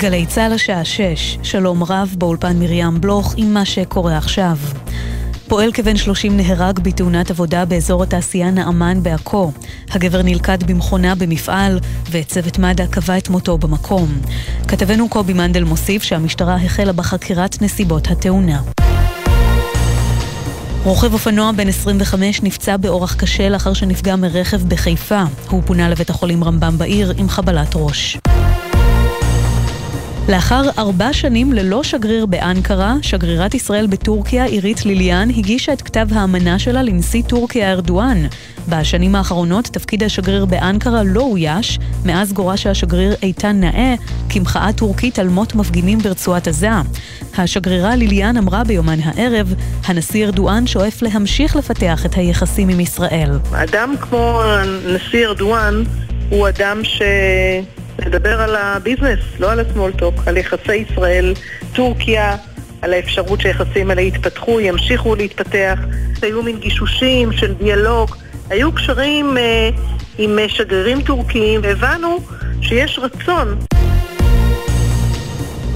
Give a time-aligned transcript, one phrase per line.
[0.00, 4.56] גלי צה"ל השעה 6, שלום רב באולפן מרים בלוך עם מה שקורה עכשיו.
[5.48, 9.52] פועל כבן 30 נהרג בתאונת עבודה באזור התעשייה נעמן בעכו.
[9.90, 14.08] הגבר נלכד במכונה במפעל, וצוות מד"א קבע את מותו במקום.
[14.68, 18.60] כתבנו קובי מנדל מוסיף שהמשטרה החלה בחקירת נסיבות התאונה.
[20.84, 25.22] רוכב אופנוע בן 25 נפצע באורח קשה לאחר שנפגע מרכב בחיפה.
[25.48, 28.18] הוא פונה לבית החולים רמב"ם בעיר עם חבלת ראש.
[30.30, 36.58] לאחר ארבע שנים ללא שגריר באנקרה, שגרירת ישראל בטורקיה, עירית ליליאן, הגישה את כתב האמנה
[36.58, 38.26] שלה לנשיא טורקיה ארדואן.
[38.68, 43.94] בשנים האחרונות תפקיד השגריר באנקרה לא אויש, מאז גורש השגריר איתן נאה
[44.28, 46.70] כמחאה טורקית על מות מפגינים ברצועת עזה.
[47.38, 53.30] השגרירה ליליאן אמרה ביומן הערב, הנשיא ארדואן שואף להמשיך לפתח את היחסים עם ישראל.
[53.52, 55.82] אדם כמו הנשיא ארדואן
[56.30, 57.02] הוא אדם ש...
[58.06, 62.36] לדבר על הביזנס, לא על הסמולטוק, על יחסי ישראל-טורקיה,
[62.82, 65.78] על האפשרות שהיחסים האלה יתפתחו, ימשיכו להתפתח.
[66.22, 68.16] היו מין גישושים של דיאלוג,
[68.50, 69.70] היו קשרים אה,
[70.18, 72.18] עם שגרירים טורקיים, והבנו
[72.62, 73.58] שיש רצון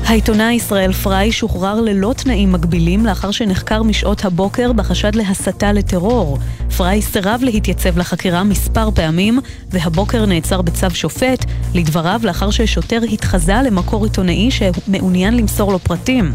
[0.05, 6.39] העיתונאי ישראל פריי שוחרר ללא תנאים מגבילים לאחר שנחקר משעות הבוקר בחשד להסתה לטרור.
[6.77, 14.05] פריי סירב להתייצב לחקירה מספר פעמים, והבוקר נעצר בצו שופט, לדבריו לאחר ששוטר התחזה למקור
[14.05, 16.33] עיתונאי שמעוניין למסור לו פרטים.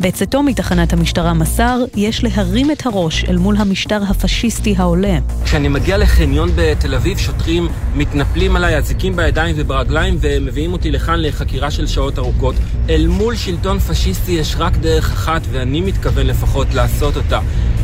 [0.00, 5.18] בצאתו מתחנת המשטרה מסר, יש להרים את הראש אל מול המשטר הפשיסטי העולה.
[5.44, 11.70] כשאני מגיע לחניון בתל אביב, שוטרים מתנפלים עליי, אזיקים בידיים וברגליים ומביאים אותי לכאן לחקירה
[11.70, 12.54] של שעות ארוכות.
[12.90, 17.40] אל מול שלטון פשיסטי יש רק דרך אחת, ואני מתכוון לפחות לעשות אותה.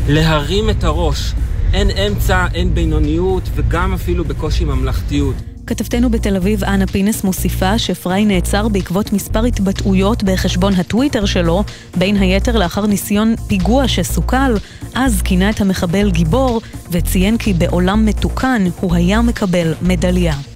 [0.09, 1.33] להרים את הראש.
[1.73, 5.50] אין אמצע, אין בינוניות וגם אפילו בקושי ממלכתיות.
[5.71, 11.65] כתבתנו בתל אביב, אנה פינס, מוסיפה שפריי נעצר בעקבות מספר התבטאויות בחשבון הטוויטר שלו,
[11.97, 14.55] בין היתר לאחר ניסיון פיגוע שסוכל,
[14.95, 20.50] אז כינה את המחבל גיבור, וציין כי בעולם מתוקן הוא היה מקבל מדליה.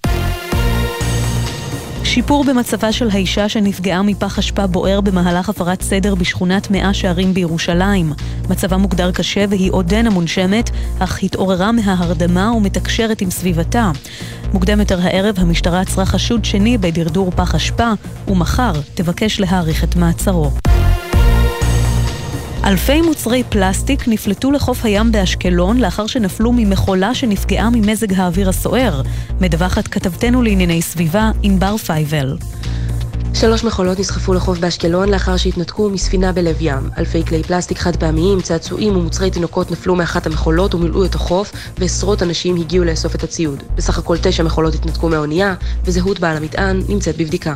[2.14, 8.12] שיפור במצבה של האישה שנפגעה מפח אשפה בוער במהלך הפרת סדר בשכונת מאה שערים בירושלים.
[8.50, 13.90] מצבה מוגדר קשה והיא עודנה מונשמת, אך התעוררה מההרדמה ומתקשרת עם סביבתה.
[14.52, 17.92] מוקדם יותר הערב המשטרה עצרה חשוד שני בדרדור פח אשפה,
[18.28, 20.50] ומחר תבקש להאריך את מעצרו.
[22.66, 29.02] אלפי מוצרי פלסטיק נפלטו לחוף הים באשקלון לאחר שנפלו ממכולה שנפגעה ממזג האוויר הסוער,
[29.40, 32.36] מדווחת כתבתנו לענייני סביבה ענבר פייבל.
[33.34, 36.90] שלוש מכולות נסחפו לחוף באשקלון לאחר שהתנתקו מספינה בלב ים.
[36.98, 42.22] אלפי כלי פלסטיק חד פעמיים, צעצועים ומוצרי תינוקות נפלו מאחת המכולות ומילאו את החוף, ועשרות
[42.22, 43.62] אנשים הגיעו לאסוף את הציוד.
[43.76, 45.54] בסך הכל תשע מכולות התנתקו מהאונייה,
[45.84, 47.54] וזהות בעל המטען נמצאת בבדיקה.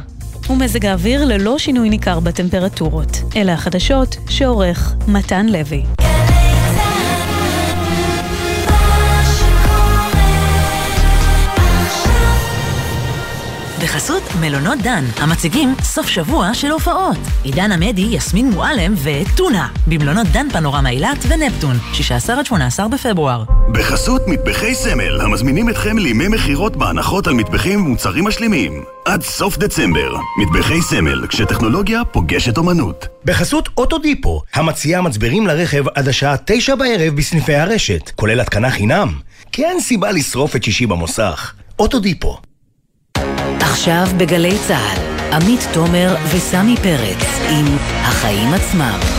[0.51, 3.23] ומזג האוויר ללא שינוי ניכר בטמפרטורות.
[3.37, 5.83] אלה החדשות שעורך מתן לוי.
[13.89, 17.17] בחסות מלונות דן, המציגים סוף שבוע של הופעות.
[17.43, 23.45] עידן עמדי, יסמין מועלם וטונה, במלונות דן פנורמה אילת ונפטון, 16 עד 18 בפברואר.
[23.73, 28.85] בחסות מטבחי סמל, המזמינים אתכם לימי מכירות בהנחות על מטבחים ומוצרים משלימים.
[29.05, 33.07] עד סוף דצמבר, מטבחי סמל, כשטכנולוגיה פוגשת אומנות.
[33.25, 39.09] בחסות אוטודיפו, המציעה מצברים לרכב עד השעה תשע בערב בסניפי הרשת, כולל התקנה חינם.
[39.53, 41.53] כי אין סיבה לשרוף את שישי במוסך.
[41.79, 42.39] אוטודיפו
[43.71, 47.67] עכשיו בגלי צה"ל, עמית תומר וסמי פרץ עם
[48.03, 49.18] החיים עצמם.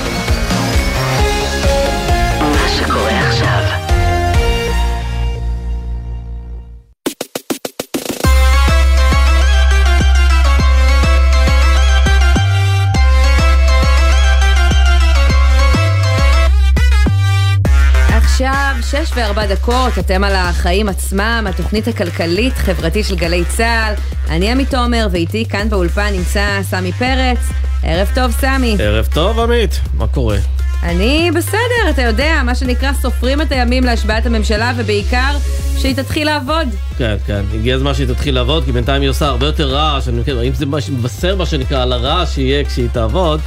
[18.92, 23.94] שש וארבע דקות, אתם על החיים עצמם, התוכנית הכלכלית-חברתית של גלי צה"ל.
[24.30, 27.38] אני עמית תומר, ואיתי כאן באולפן נמצא סמי פרץ.
[27.84, 28.76] ערב טוב, סמי.
[28.80, 29.80] ערב טוב, עמית.
[29.94, 30.38] מה קורה?
[30.84, 35.38] אני בסדר, אתה יודע, מה שנקרא סופרים את הימים להשבעת הממשלה, ובעיקר
[35.78, 36.68] שהיא תתחיל לעבוד.
[36.98, 40.20] כן, כן, הגיע הזמן שהיא תתחיל לעבוד, כי בינתיים היא עושה הרבה יותר רעש, אני
[40.20, 43.42] מכיר, אם זה מבשר מה שנקרא על הרעש שיהיה כשהיא תעבוד.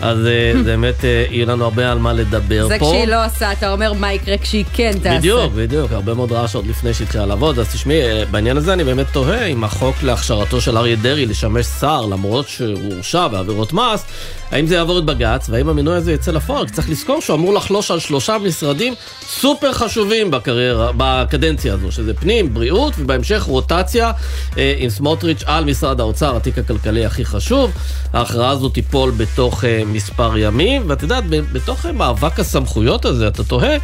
[0.00, 2.86] אז אה, באמת אה, יהיה לנו הרבה על מה לדבר זה פה.
[2.86, 5.18] כשהיא לא עושה, אתה אומר מה יקרה כשהיא כן תעשה.
[5.18, 8.84] בדיוק, בדיוק, הרבה מאוד רעש עוד לפני שהתחילה לעבוד, אז תשמעי, אה, בעניין הזה אני
[8.84, 14.04] באמת תוהה אם החוק להכשרתו של אריה דרעי לשמש שר, למרות שהוא הורשע בעבירות מס,
[14.50, 16.68] האם זה יעבור את בג"ץ, והאם המינוי הזה יצא לפועל?
[16.68, 22.54] צריך לזכור שהוא אמור לחלוש על שלושה משרדים סופר חשובים בקריירה, בקדנציה הזו, שזה פנים,
[22.54, 24.10] בריאות, ובהמשך רוטציה
[24.58, 27.72] אה, עם סמוטריץ' על משרד האוצר, התיק הכלכלי הכי חשוב.
[28.12, 33.76] ההכרעה הזו תיפול בתוך אה, מספר ימים, ואת יודעת, בתוך מאבק הסמכויות הזה, אתה תוהה,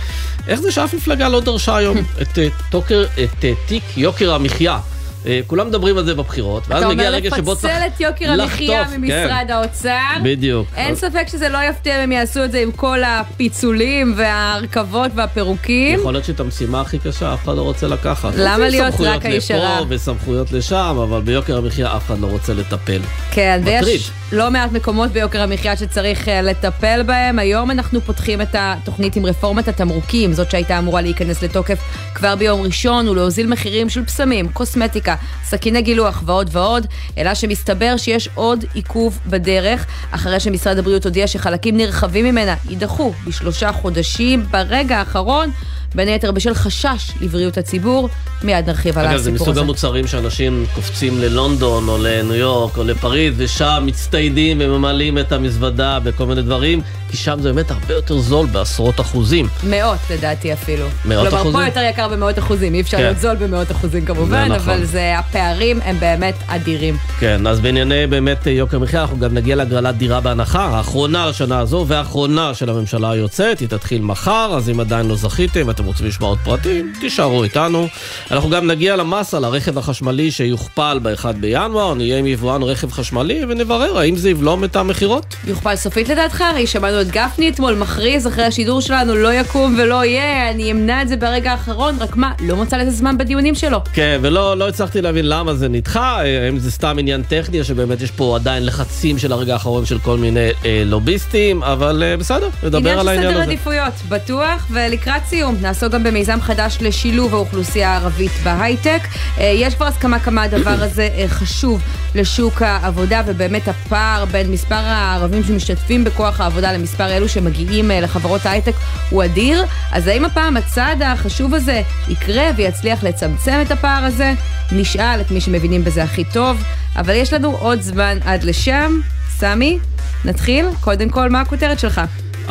[0.49, 4.79] איך זה שאף מפלגה לא דרשה היום את, אה, תוקר, את אה, תיק יוקר המחיה?
[5.27, 8.01] אה, כולם מדברים על זה בבחירות, ואז אתה מגיע אומר הרגע שבו צריך לפצל את
[8.01, 9.99] יוקר המחיה לחטוף, ממשרד האוצר.
[10.25, 10.69] בדיוק.
[10.77, 15.11] אין אז- ספק שזה לא יפתיע אם הם יעשו את זה עם כל הפיצולים וההרכבות
[15.15, 15.99] והפירוקים.
[15.99, 18.33] יכול להיות שאת המשימה הכי קשה אף אחד לא רוצה לקחת.
[18.37, 19.77] למה להיות סמכויות רק האיש הרע?
[19.81, 23.01] לפה וסמכויות לשם, אבל ביוקר המחיה אף אחד לא רוצה לטפל.
[23.31, 23.85] כן, מטריד.
[23.85, 27.39] ויש לא מעט מקומות ביוקר המחיה שצריך אה, לטפל בהם.
[27.39, 31.79] היום אנחנו פותחים את התוכנית עם רפורמת התמרוקים, זאת שהייתה אמורה להיכנס לתוקף
[32.15, 36.87] כבר ביום ראשון, ולהוזיל מחירים של בשמים, קוסמטיקה, סכיני גילוח ועוד ועוד,
[37.19, 43.73] אלא שמסתבר שיש עוד עיכוב בדרך, אחרי שמשרד הבריאות הודיע שחלקים נרחבים ממנה יידחו בשלושה
[43.73, 45.51] חודשים ברגע האחרון.
[45.95, 48.09] בין היתר בשל חשש לבריאות הציבור,
[48.43, 49.51] מיד נרחיב על אגב, הסיפור זה הזה.
[49.51, 55.99] מסוג המוצרים שאנשים קופצים ללונדון או לניו יורק או לפריז, ושם מצטיידים וממלאים את המזוודה
[56.01, 59.49] בכל מיני דברים, כי שם זה באמת הרבה יותר זול בעשרות אחוזים.
[59.65, 60.87] מאות לדעתי אפילו.
[61.05, 61.61] מאות כלומר, אחוזים?
[61.61, 63.03] פה יותר יקר במאות אחוזים, אי אפשר כן.
[63.03, 64.75] להיות זול במאות אחוזים כמובן, זה נכון.
[64.75, 66.97] אבל זה, הפערים הם באמת אדירים.
[67.21, 71.85] כן, אז בענייני באמת יוקר מחיה, אנחנו גם נגיע להגרלת דירה בהנחה, האחרונה לשנה הזו
[71.89, 76.29] והאחרונה של הממשלה היוצאת, היא תתחיל מחר, אז אם עדיין לא זכיתם ואתם רוצים לשמוע
[76.29, 77.89] עוד פרטים, תישארו איתנו.
[78.31, 83.45] אנחנו גם נגיע למס על הרכב החשמלי שיוכפל ב-1 בינואר, נהיה עם יבואן רכב חשמלי
[83.49, 85.35] ונברר האם זה יבלום את המכירות.
[85.47, 86.41] יוכפל סופית לדעתך?
[86.41, 91.03] הרי שמענו את גפני אתמול מכריז אחרי השידור שלנו, לא יקום ולא יהיה, אני אמנע
[91.03, 93.81] את זה ברגע האחרון, רק מה, לא מצא לזה זמן בדיונים שלו.
[93.93, 97.65] כן, ולא לא הצלחתי להבין למה זה נדחה, אה, האם זה סתם עניין טכני, או
[97.65, 102.17] שבאמת יש פה עדיין לחצים של הרגע האחרון של כל מיני אה, לוביסטים, אבל אה,
[102.17, 103.43] בסדר, נדבר על עניין העניין של הזה.
[103.43, 109.01] סדר עדיפויות, בטוח, ולקראת סיום, נעסוק גם במיזם חדש לשילוב האוכלוסייה הערבית בהייטק.
[109.39, 111.83] אה, יש כבר הסכמה כמה הדבר הזה אה, חשוב
[112.15, 118.47] לשוק העבודה, ובאמת הפער בין מספר הערבים שמשתתפים בכוח העבודה למספר אלו שמגיעים אה, לחברות
[118.47, 118.75] ההייטק
[119.11, 119.65] הוא אדיר.
[119.93, 124.33] אז האם הפעם הצעד החשוב הזה יקרה ויצליח לצמצם את הפער הזה?
[124.73, 126.63] נשאל את מי שמבינים בזה הכי טוב,
[126.97, 129.01] אבל יש לנו עוד זמן עד לשם.
[129.39, 129.79] סמי,
[130.25, 130.67] נתחיל?
[130.81, 132.01] קודם כל, מה הכותרת שלך?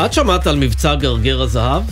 [0.05, 1.83] את שמעת על מבצע גרגר הזהב?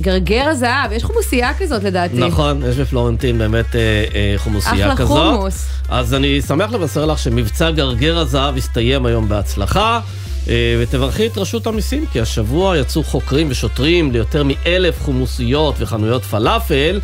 [0.00, 2.16] גרגר הזהב, יש חומוסייה כזאת לדעתי.
[2.16, 5.36] נכון, יש בפלורנטין באמת אה, אה, חומוסייה אחלה כזאת.
[5.36, 5.66] חומוס.
[5.88, 10.00] אז אני שמח לבשר לך שמבצע גרגר הזהב הסתיים היום בהצלחה.
[10.48, 17.00] אה, ותברכי את רשות המיסים, כי השבוע יצאו חוקרים ושוטרים ליותר מאלף חומוסיות וחנויות פלאפל,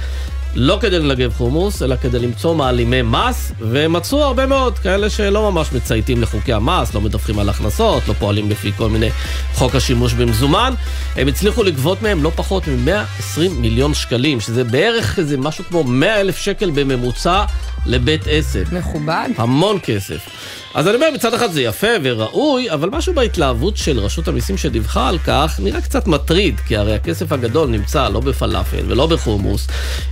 [0.54, 5.72] לא כדי לנגב חומוס, אלא כדי למצוא מעלימי מס, ומצאו הרבה מאוד כאלה שלא ממש
[5.72, 9.10] מצייתים לחוקי המס, לא מדווחים על הכנסות, לא פועלים לפי כל מיני
[9.54, 10.74] חוק השימוש במזומן.
[11.16, 16.20] הם הצליחו לגבות מהם לא פחות מ-120 מיליון שקלים, שזה בערך איזה משהו כמו 100
[16.20, 17.44] אלף שקל בממוצע
[17.88, 18.64] לבית עסק.
[18.72, 19.28] מכובד.
[19.36, 20.28] המון כסף.
[20.74, 25.08] אז אני אומר, מצד אחד זה יפה וראוי, אבל משהו בהתלהבות של רשות המיסים שדיווחה
[25.08, 29.66] על כך נראה קצת מטריד, כי הרי הכסף הגדול נמצא לא בפלאפל ולא בחומוס,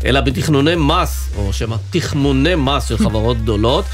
[0.04, 3.84] אלא בתכנוני מס, או שמא תכמוני מס של חברות גדולות,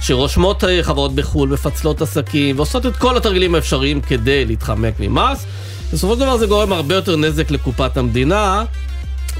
[0.00, 5.46] שרושמות אה, חברות בחו"ל, מפצלות עסקים, ועושות את כל התרגילים האפשריים כדי להתחמק ממס.
[5.92, 8.64] בסופו של דבר זה גורם הרבה יותר נזק לקופת המדינה,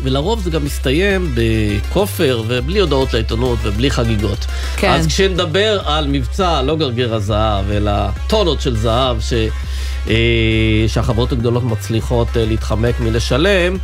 [0.02, 4.46] ולרוב זה גם מסתיים בכופר ובלי הודעות לעיתונות ובלי חגיגות.
[4.76, 4.90] כן.
[4.90, 7.92] אז כשנדבר על מבצע, לא גרגר הזהב, אלא
[8.26, 9.32] טונות של זהב ש...
[10.08, 13.76] אה, שהחברות הגדולות מצליחות אה, להתחמק מלשלם,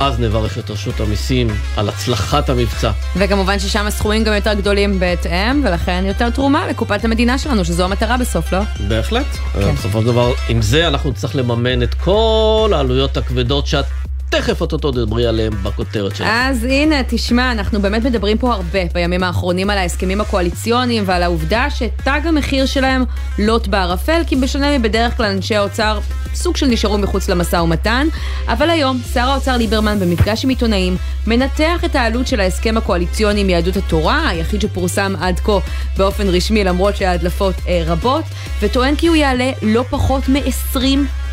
[0.00, 2.90] אז נברך את רשות המיסים על הצלחת המבצע.
[3.16, 8.16] וכמובן ששם הסכומים גם יותר גדולים בהתאם, ולכן יותר תרומה לקופת המדינה שלנו, שזו המטרה
[8.16, 8.58] בסוף, לא?
[8.88, 9.26] בהחלט.
[9.52, 9.74] כן.
[9.74, 13.84] בסופו של דבר, עם זה אנחנו נצטרך לממן את כל העלויות הכבדות שאת
[14.30, 16.26] תכף אוטוטו תדברי עליהן בכותרת שלך.
[16.30, 21.70] אז הנה, תשמע, אנחנו באמת מדברים פה הרבה בימים האחרונים על ההסכמים הקואליציוניים ועל העובדה
[21.70, 23.04] שתג המחיר שלהם
[23.38, 25.98] לוט בערפל, כי בשונה מבדרך כלל אנשי האוצר
[26.34, 28.06] סוג של נשארו מחוץ למשא ומתן,
[28.48, 33.50] אבל היום שר האוצר ליברמן במפגש עם עיתונאים מנתח את העלות של ההסכם הקואליציוני עם
[33.50, 35.58] יהדות התורה, היחיד שפורסם עד כה
[35.96, 38.24] באופן רשמי למרות שההדלפות אה, רבות,
[38.60, 40.78] וטוען כי הוא יעלה לא פחות מ-20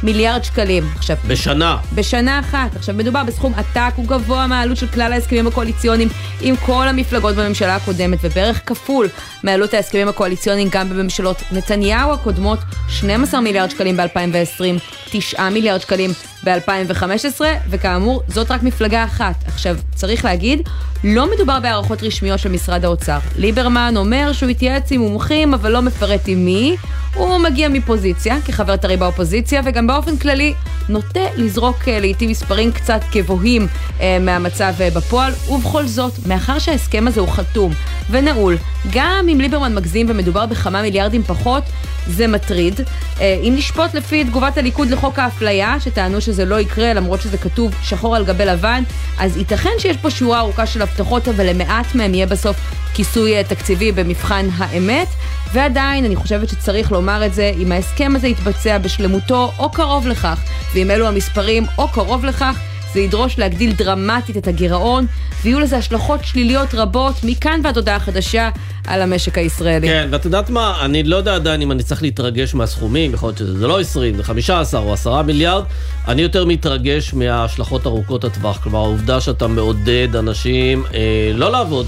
[0.03, 0.89] מיליארד שקלים.
[0.95, 1.77] עכשיו, בשנה.
[1.95, 2.75] בשנה אחת.
[2.75, 6.09] עכשיו, מדובר בסכום עתק, הוא גבוה מהעלות של כלל ההסכמים הקואליציוניים
[6.41, 9.07] עם כל המפלגות בממשלה הקודמת, ובערך כפול
[9.43, 12.59] מעלות ההסכמים הקואליציוניים גם בממשלות נתניהו הקודמות,
[12.89, 16.11] 12 מיליארד שקלים ב-2020, 9 מיליארד שקלים
[16.43, 19.35] ב-2015, וכאמור, זאת רק מפלגה אחת.
[19.47, 20.61] עכשיו, צריך להגיד,
[21.03, 23.17] לא מדובר בהערכות רשמיות של משרד האוצר.
[23.37, 26.75] ליברמן אומר שהוא התייעץ עם מומחים, אבל לא מפרט עם מי.
[27.15, 30.53] הוא מגיע מפוזיציה, כחבר טרי באופוזיציה, וגם באופן כללי
[30.89, 33.67] נוטה לזרוק אה, לעיתים מספרים קצת גבוהים
[34.01, 37.73] אה, מהמצב אה, בפועל, ובכל זאת, מאחר שההסכם הזה הוא חתום
[38.09, 38.57] ונעול,
[38.93, 41.63] גם אם ליברמן מגזים ומדובר בכמה מיליארדים פחות,
[42.07, 42.81] זה מטריד.
[43.19, 48.15] אם נשפוט לפי תגובת הליכוד לחוק האפליה, שטענו שזה לא יקרה למרות שזה כתוב שחור
[48.15, 48.83] על גבי לבן,
[49.19, 52.57] אז ייתכן שיש פה שורה ארוכה של הבטחות, אבל למעט מהם יהיה בסוף
[52.93, 55.07] כיסוי תקציבי במבחן האמת.
[55.55, 60.43] ועדיין, אני חושבת שצריך לומר את זה, אם ההסכם הזה יתבצע בשלמותו או קרוב לכך,
[60.73, 62.59] ואם אלו המספרים או קרוב לכך,
[62.93, 65.05] זה ידרוש להגדיל דרמטית את הגירעון,
[65.43, 68.49] ויהיו לזה השלכות שליליות רבות מכאן ועד הודעה חדשה
[68.87, 69.87] על המשק הישראלי.
[69.87, 73.37] כן, ואת יודעת מה, אני לא יודע עדיין אם אני צריך להתרגש מהסכומים, יכול להיות
[73.37, 75.63] שזה לא 20, זה 15 או 10 מיליארד,
[76.07, 81.87] אני יותר מתרגש מההשלכות ארוכות הטווח, כלומר העובדה שאתה מעודד אנשים אה, לא לעבוד.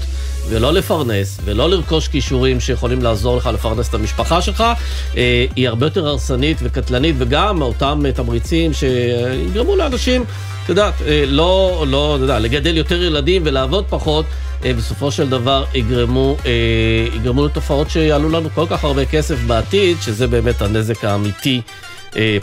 [0.50, 4.64] ולא לפרנס, ולא לרכוש כישורים שיכולים לעזור לך לפרנס את המשפחה שלך,
[5.16, 10.24] אה, היא הרבה יותר הרסנית וקטלנית, וגם אותם תמריצים שיגרמו לאנשים
[10.68, 14.24] את יודעת, אה, לא, לא, אתה יודע, לגדל יותר ילדים ולעבוד פחות,
[14.62, 20.26] בסופו של דבר יגרמו, אה, יגרמו לתופעות שיעלו לנו כל כך הרבה כסף בעתיד, שזה
[20.26, 21.60] באמת הנזק האמיתי.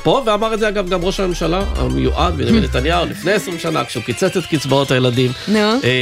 [0.03, 4.03] פה, ואמר את זה אגב גם ראש הממשלה המיועד בנימין נתניהו לפני 20 שנה, כשהוא
[4.03, 5.31] קיצץ את קצבאות הילדים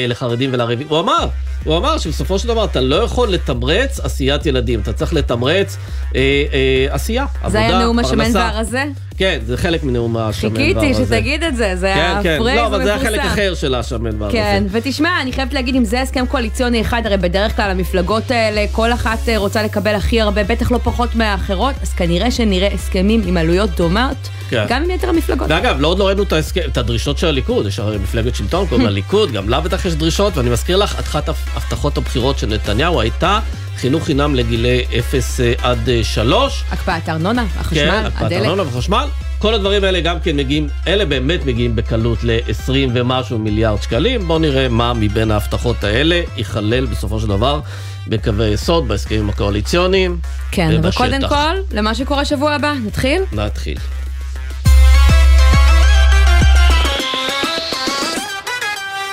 [0.07, 0.87] לחרדים ולערבים.
[0.89, 1.27] הוא אמר,
[1.63, 5.77] הוא אמר שבסופו של דבר אתה לא יכול לתמרץ עשיית ילדים, אתה צריך לתמרץ
[6.15, 6.19] אה,
[6.53, 7.51] אה, עשייה, עבודה, פרנסה.
[7.51, 8.83] זה היה נאום השמן והרזה?
[9.17, 10.79] כן, זה חלק מנאום השמן והרזה.
[10.79, 12.35] חיכיתי שתגיד את זה, זה כן, היה כן.
[12.39, 13.13] פרייז לא, אבל זה מפורסם.
[13.13, 14.37] היה חלק אחר של השמן והרזה.
[14.37, 18.65] כן, ותשמע, אני חייבת להגיד, אם זה הסכם קואליציוני אחד, הרי בדרך כלל המפלגות האלה,
[18.71, 23.21] כל אחת אה, רוצה לקבל הכי הרבה, בטח לא פחות מהאחרות, אז כנראה שנראה הסכמים
[23.25, 24.17] עם עלויות דומות,
[24.49, 24.65] כן.
[24.69, 25.47] גם עם יתר המפלגות.
[25.51, 28.67] ואגב, לא עוד לא ראינו את, ההסכם, את הדרישות של הליכוד, יש הרי מפלגת שלטון,
[28.67, 32.47] קוראים לה ליכוד, גם לה בטח יש דרישות, ואני מזכיר לך, אחת הבטחות הבחירות של
[32.47, 33.39] נתניהו הייתה
[33.77, 36.63] חינוך חינם לגילי 0 עד 3.
[36.71, 38.39] הקפאת ארנונה, החשמל, כן, הקפאת הדלק.
[38.41, 39.07] ארנונה וחשמל.
[39.39, 44.27] כל הדברים האלה גם כן מגיעים, אלה באמת מגיעים בקלות ל-20 ומשהו מיליארד שקלים.
[44.27, 47.59] בואו נראה מה מבין ההבטחות האלה ייכלל בסופו של דבר
[48.07, 50.17] בקווי יסוד, בהסכמים הקואליציוניים.
[50.51, 53.21] כן, אבל קודם כל, למה שקורה שבוע הבא, נתחיל?
[53.31, 53.77] נתחיל.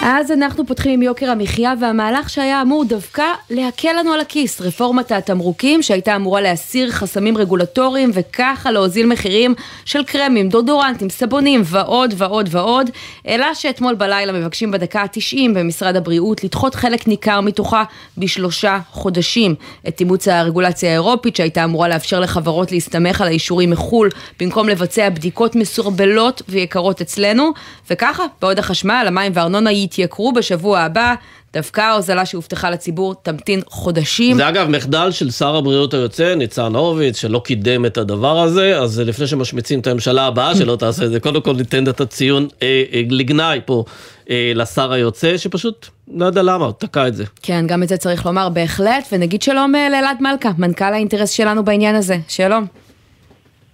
[0.02, 5.12] אז אנחנו פותחים עם יוקר המחיה והמהלך שהיה אמור דווקא להקל לנו על הכיס, רפורמת
[5.12, 9.54] התמרוקים שהייתה אמורה להסיר חסמים רגולטוריים וככה להוזיל מחירים
[9.85, 12.90] של קרמים, דודורנטים, סבונים ועוד ועוד ועוד,
[13.28, 17.85] אלא שאתמול בלילה מבקשים בדקה ה-90 במשרד הבריאות לדחות חלק ניכר מתוכה
[18.19, 19.54] בשלושה חודשים.
[19.88, 24.09] את אימוץ הרגולציה האירופית שהייתה אמורה לאפשר לחברות להסתמך על האישורים מחו"ל
[24.40, 27.50] במקום לבצע בדיקות מסורבלות ויקרות אצלנו,
[27.90, 31.14] וככה בעוד החשמל, המים והארנונה יתייקרו בשבוע הבא.
[31.52, 34.37] דווקא ההוזלה שהובטחה לציבור תמתין חודשים.
[34.37, 39.00] זה אגב מחדל של שר הבריאות היוצא, ניצן הורוביץ, שלא קידם את הדבר הזה, אז
[39.00, 42.82] לפני שמשמיצים את הממשלה הבאה שלא תעשה את זה, קודם כל ניתן את הציון אה,
[42.92, 43.85] אה, לגנאי פה
[44.30, 47.25] אה, לשר היוצא, שפשוט לא יודע למה, הוא תקע את זה.
[47.42, 51.64] כן, גם את זה צריך לומר בהחלט, ונגיד שלום אה, לאלעד מלכה, מנכ"ל האינטרס שלנו
[51.64, 52.16] בעניין הזה.
[52.28, 52.66] שלום.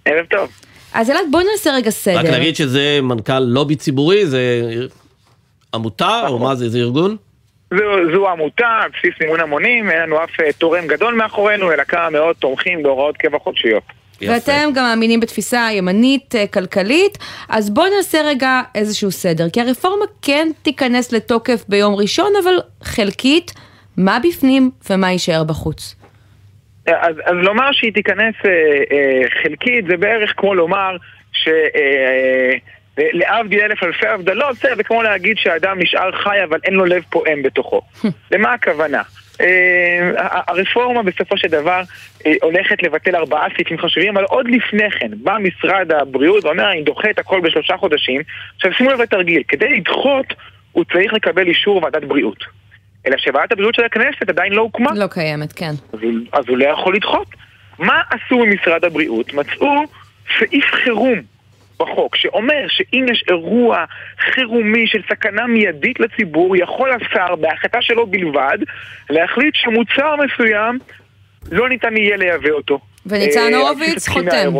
[0.05, 0.49] ערב טוב.
[0.93, 2.19] אז אלעד, בוא נעשה רגע סדר.
[2.19, 4.61] רק נגיד שזה מנכ"ל לובי ציבורי, זה
[5.73, 7.15] עמותה, או מה זה, זה ארגון?
[7.71, 7.83] זו,
[8.13, 12.37] זו עמותה, בסיס מימון המונים, אין לנו אף אה, תורם גדול מאחורינו, אלא כמה מאות
[12.37, 13.83] תומכים בהוראות קבע חודשיות.
[14.21, 17.17] ואתם גם מאמינים בתפיסה ימנית אה, כלכלית,
[17.49, 23.53] אז בואו נעשה רגע איזשהו סדר, כי הרפורמה כן תיכנס לתוקף ביום ראשון, אבל חלקית,
[23.97, 25.95] מה בפנים ומה יישאר בחוץ?
[26.87, 28.51] אז, אז לומר שהיא תיכנס אה,
[28.91, 30.97] אה, חלקית זה בערך כמו לומר
[31.31, 31.47] ש...
[31.47, 32.53] אה,
[32.97, 37.43] להבדיל אלף אלפי הבדלות, זה כמו להגיד שהאדם נשאר חי אבל אין לו לב פועם
[37.43, 37.81] בתוכו.
[38.31, 39.01] למה הכוונה?
[39.41, 40.11] אה,
[40.47, 41.81] הרפורמה בסופו של דבר
[42.25, 46.83] אה, הולכת לבטל ארבעה סעיפים חשובים, אבל עוד לפני כן בא משרד הבריאות ואומר אני
[46.83, 48.21] דוחה את הכל בשלושה חודשים.
[48.55, 50.25] עכשיו שימו לב לתרגיל, כדי לדחות
[50.71, 52.43] הוא צריך לקבל אישור ועדת בריאות.
[53.07, 54.89] אלא שוועדת הבריאות של הכנסת עדיין לא הוקמה.
[54.95, 55.71] לא קיימת, כן.
[55.93, 55.99] אז
[56.31, 57.27] אז הוא לא יכול לדחות.
[57.79, 59.33] מה עשו במשרד הבריאות?
[59.33, 59.83] מצאו
[60.39, 61.21] סעיף חירום
[61.79, 63.85] בחוק, שאומר שאם יש אירוע
[64.19, 68.57] חירומי של סכנה מיידית לציבור, יכול השר, בהחלטה שלו בלבד,
[69.09, 70.79] להחליט שמוצר מסוים
[71.51, 72.79] לא ניתן יהיה לייבא אותו.
[73.05, 74.51] וניצן אה, הורוביץ חותם.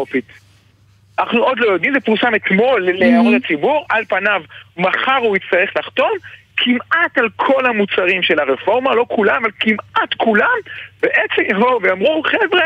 [1.20, 4.42] אנחנו עוד לא יודעים, זה פורסם אתמול להערות הציבור, על פניו
[4.78, 6.12] מחר הוא יצטרך לחתום,
[6.58, 10.58] כמעט על כל המוצרים של הרפורמה, לא כולם, אבל כמעט כולם,
[11.02, 12.66] בעצם יבואו ויאמרו, חבר'ה,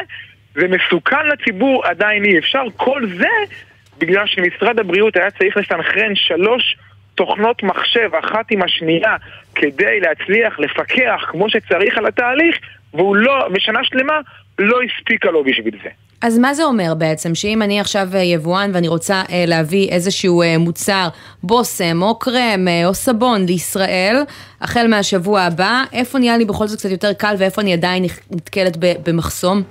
[0.55, 2.63] זה מסוכן לציבור, עדיין אי אפשר.
[2.77, 3.55] כל זה
[4.01, 6.77] בגלל שמשרד הבריאות היה צריך לסנכרן שלוש
[7.15, 9.15] תוכנות מחשב, אחת עם השנייה,
[9.55, 12.55] כדי להצליח לפקח כמו שצריך על התהליך,
[12.93, 14.19] והוא לא, בשנה שלמה,
[14.59, 15.89] לא הספיקה לו בשביל זה.
[16.21, 17.35] אז מה זה אומר בעצם?
[17.35, 21.07] שאם אני עכשיו אה, יבואן ואני רוצה אה, להביא איזשהו אה, מוצר,
[21.43, 24.15] בושם או קרם או סבון לישראל,
[24.61, 28.77] החל מהשבוע הבא, איפה נהיה לי בכל זאת קצת יותר קל ואיפה אני עדיין נתקלת
[28.77, 29.61] במחסום?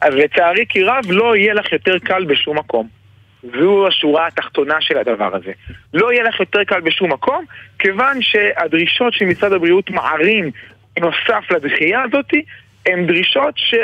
[0.00, 2.97] אז לצערי כי רב לא יהיה לך יותר קל בשום מקום.
[3.42, 5.52] זו השורה התחתונה של הדבר הזה.
[5.94, 7.44] לא יהיה לך יותר קל בשום מקום,
[7.78, 10.50] כיוון שהדרישות שמשרד הבריאות מערים
[11.00, 12.26] נוסף לדחייה הזאת,
[12.86, 13.74] הן דרישות ש...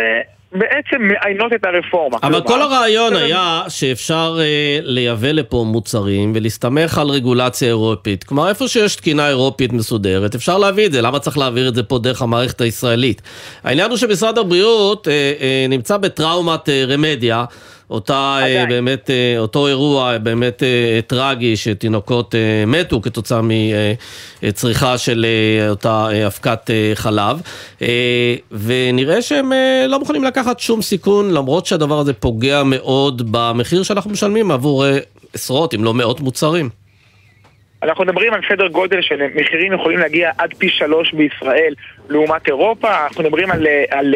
[0.57, 2.17] בעצם מאיינות את הרפורמה.
[2.23, 8.25] אבל כלומר, כל הרעיון זה- היה שאפשר אה, לייבא לפה מוצרים ולהסתמך על רגולציה אירופית.
[8.25, 11.03] כלומר, איפה שיש תקינה אירופית מסודרת, אפשר להביא את זה.
[11.03, 13.23] למה צריך להעביר את זה פה דרך המערכת הישראלית?
[13.65, 17.45] העניין הוא שמשרד הבריאות אה, אה, נמצא בטראומת אה, רמדיה.
[17.95, 18.69] אותה אה, עדיין.
[18.69, 22.35] באמת, אה, אותו אירוע באמת אה, טרגי שתינוקות
[22.67, 23.41] מתו כתוצאה
[24.43, 25.27] מצריכה של
[25.69, 27.41] אותה אבקת חלב
[27.83, 29.53] אה, ונראה שהם
[29.89, 34.85] לא מוכנים לקחת שום סיכון למרות שהדבר הזה פוגע מאוד במחיר שאנחנו משלמים עבור
[35.35, 36.69] עשרות אם לא מאות מוצרים.
[37.83, 41.75] אנחנו מדברים על סדר גודל של מחירים יכולים להגיע עד פי שלוש בישראל
[42.09, 44.15] לעומת אירופה, אנחנו מדברים על, על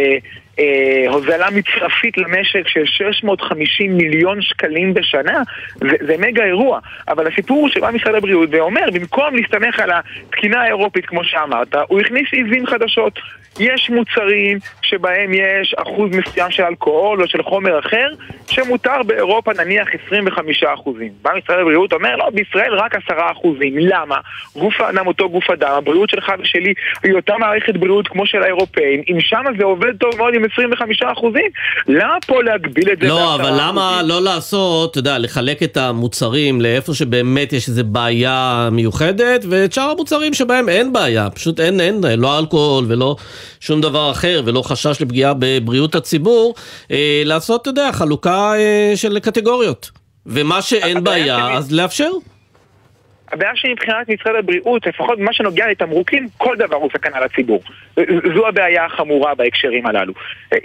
[0.59, 5.43] אה, הוזלה מצרפית למשק של 650 מיליון שקלים בשנה,
[5.75, 10.63] זה, זה מגה אירוע, אבל הסיפור הוא שבא משרד הבריאות ואומר, במקום להסתמך על התקינה
[10.63, 13.19] האירופית כמו שאמרת, הוא הכניס עיזים חדשות.
[13.59, 18.09] יש מוצרים שבהם יש אחוז מסוים של אלכוהול או של חומר אחר,
[18.51, 21.13] שמותר באירופה נניח 25 אחוזים.
[21.23, 23.79] בא משרד הבריאות אומר, לא, בישראל רק 10 אחוזים.
[23.79, 24.17] למה?
[24.57, 29.03] גוף האדם אותו גוף אדם, הבריאות שלך ושלי היא אותה מערכת בריאות כמו של האירופאים,
[29.11, 31.47] אם שם זה עובד טוב מאוד עם 25 אחוזים,
[31.89, 36.61] למה פה להגביל את זה לא, אבל למה לא לעשות, אתה יודע, לחלק את המוצרים
[36.61, 42.01] לאיפה שבאמת יש איזו בעיה מיוחדת, ואת שאר המוצרים שבהם אין בעיה, פשוט אין, אין,
[42.17, 43.17] לא אלכוהול ולא
[43.61, 46.55] שום דבר אחר, ולא חשש לפגיעה בבריאות הציבור,
[46.91, 49.91] אה, לעשות, אתה יודע, חלוקה אה, של קטגוריות.
[50.27, 52.11] ומה שאין בעיה, אז לאפשר.
[53.33, 57.63] הבעיה שלי מבחינת משרד הבריאות, לפחות במה שנוגע לתמרוקים, כל דבר הוא סכנה לציבור.
[58.35, 60.13] זו הבעיה החמורה בהקשרים הללו.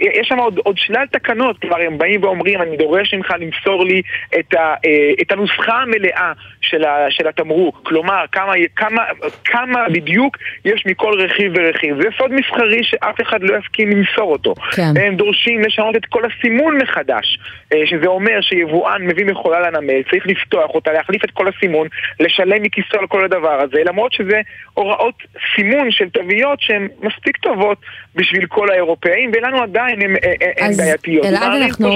[0.00, 4.02] יש שם עוד, עוד שלל תקנות, כלומר הם באים ואומרים, אני דורש ממך למסור לי
[4.38, 9.02] את, ה, אה, את הנוסחה המלאה של, ה, של התמרוק, כלומר כמה, כמה,
[9.44, 11.96] כמה בדיוק יש מכל רכיב ורכיב.
[12.02, 14.54] זה סוד מסחרי שאף אחד לא יסכים למסור אותו.
[14.76, 14.92] כן.
[15.00, 20.26] הם דורשים לשנות את כל הסימון מחדש, אה, שזה אומר שיבואן מביא מכולה לנמל, צריך
[20.26, 21.88] לפתוח אותה, להחליף את כל הסימון,
[22.20, 24.40] לשלם מכיסו על כל הדבר הזה, למרות שזה
[24.74, 25.14] הוראות
[25.56, 27.78] סימון של תוויות שהן מספיק טובות
[28.14, 31.26] בשביל כל האירופאים, ולנו עדיין הן אה, אה, הן אז בעייתיות.
[31.26, 31.90] אלעד, אנחנו.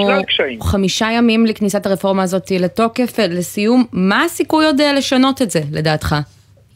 [0.63, 3.19] חמישה ימים לכניסת הרפורמה הזאת לתוקף.
[3.19, 6.15] לסיום, מה הסיכוי עוד אה, לשנות את זה, לדעתך?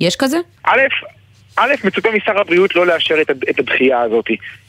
[0.01, 0.37] יש כזה?
[0.65, 0.81] א',
[1.57, 4.25] א', מצופה משר הבריאות לא לאשר את, את הדחייה הזאת.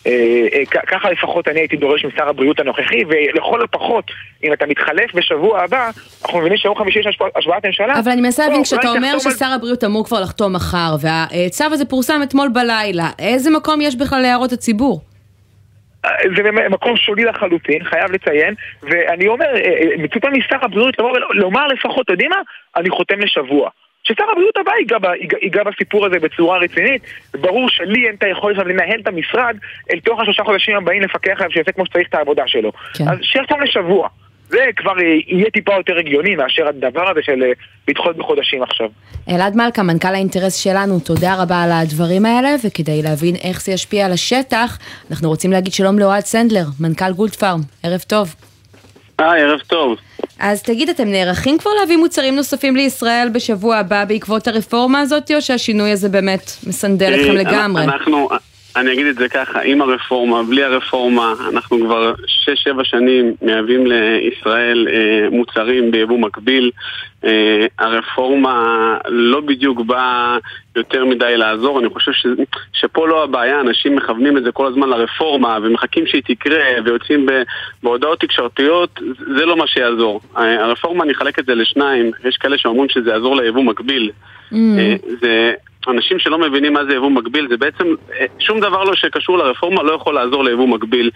[0.07, 0.11] אה,
[0.53, 4.11] אה, ככה לפחות אני הייתי דורש משר הבריאות הנוכחי, ולכל הפחות,
[4.43, 5.89] אם אתה מתחלף בשבוע הבא,
[6.25, 7.99] אנחנו מבינים שיום חמישי יש השבעת ממשלה.
[7.99, 10.95] אבל אני מנסה להבין, בוא, כשאתה אומר תחתום על- ששר הבריאות אמור כבר לחתום מחר,
[11.01, 15.01] והצו הזה פורסם אתמול בלילה, איזה מקום יש בכלל להערות הציבור?
[16.37, 21.67] זה באמת מקום שולי לחלוטין, חייב לציין, ואני אומר, אה, אה, מצופה משר הבריאות ולומר
[21.67, 22.37] לפחות, אתה יודעים מה?
[22.77, 23.69] אני חותם לשבוע.
[24.03, 27.01] ששר הבריאות הבא ייגע, ייגע, ייגע בסיפור הזה בצורה רצינית.
[27.41, 29.57] ברור שלי אין את היכולת עכשיו לנהל את המשרד
[29.91, 32.71] אל תוך השלושה חודשים הבאים לפקח עליו שיעשה כמו שצריך את העבודה שלו.
[32.93, 33.07] כן.
[33.07, 34.07] אז שיחתום לשבוע.
[34.49, 37.51] זה כבר אה, יהיה טיפה יותר הגיוני מאשר הדבר הזה של אה,
[37.87, 38.89] לדחות בחודשים עכשיו.
[39.29, 44.05] אלעד מלכה, מנכ"ל האינטרס שלנו, תודה רבה על הדברים האלה, וכדי להבין איך זה ישפיע
[44.05, 44.77] על השטח,
[45.11, 48.52] אנחנו רוצים להגיד שלום לאוהד סנדלר, מנכ"ל גולד פארם, ערב טוב.
[49.19, 49.97] היי, ערב טוב.
[50.39, 55.41] אז תגיד, אתם נערכים כבר להביא מוצרים נוספים לישראל בשבוע הבא בעקבות הרפורמה הזאת, או
[55.41, 57.83] שהשינוי הזה באמת מסנדל אתכם אה, לגמרי?
[57.83, 58.29] אנחנו,
[58.75, 64.87] אני אגיד את זה ככה, עם הרפורמה, בלי הרפורמה, אנחנו כבר 6-7 שנים מייבאים לישראל
[64.89, 66.71] אה, מוצרים ביבוא מקביל.
[67.25, 70.37] אה, הרפורמה לא בדיוק באה
[70.75, 72.25] יותר מדי לעזור, אני חושב ש,
[72.73, 77.31] שפה לא הבעיה, אנשים מכוונים את זה כל הזמן לרפורמה ומחכים שהיא תקרה ויוצאים ב,
[77.83, 78.99] בהודעות תקשורתיות,
[79.37, 80.21] זה לא מה שיעזור.
[80.37, 84.11] אה, הרפורמה, אני אחלק את זה לשניים, יש כאלה שאומרים שזה יעזור ליבוא מקביל.
[84.51, 84.55] Mm.
[84.55, 85.53] אה, זה
[85.87, 87.85] אנשים שלא מבינים מה זה יבוא מקביל, זה בעצם
[88.19, 91.09] אה, שום דבר לא שקשור לרפורמה לא יכול לעזור ליבוא מקביל.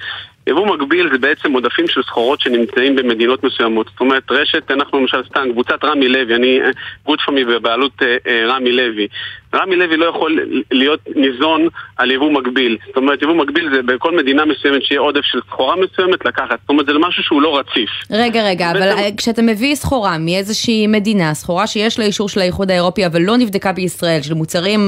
[0.48, 3.88] יבוא מקביל זה בעצם עודפים של סחורות שנמצאים במדינות מסוימות.
[3.92, 6.70] זאת אומרת, רשת, אנחנו למשל סתם, קבוצת רמי לוי, אני אה,
[7.06, 8.02] גודפמי בבעלות
[8.48, 9.08] רמי לוי.
[9.56, 10.40] רמי לוי לא יכול
[10.72, 12.78] להיות ניזון על יבוא מקביל.
[12.88, 16.60] זאת אומרת, יבוא מקביל זה בכל מדינה מסוימת שיהיה עודף של סחורה מסוימת לקחת.
[16.62, 17.90] זאת אומרת, זה משהו שהוא לא רציף.
[18.12, 19.16] רגע, רגע, אבל בעצם...
[19.16, 23.72] כשאתה מביא סחורה מאיזושהי מדינה, סחורה שיש לה אישור של האיחוד האירופי אבל לא נבדקה
[23.72, 24.80] בישראל, של מוצרים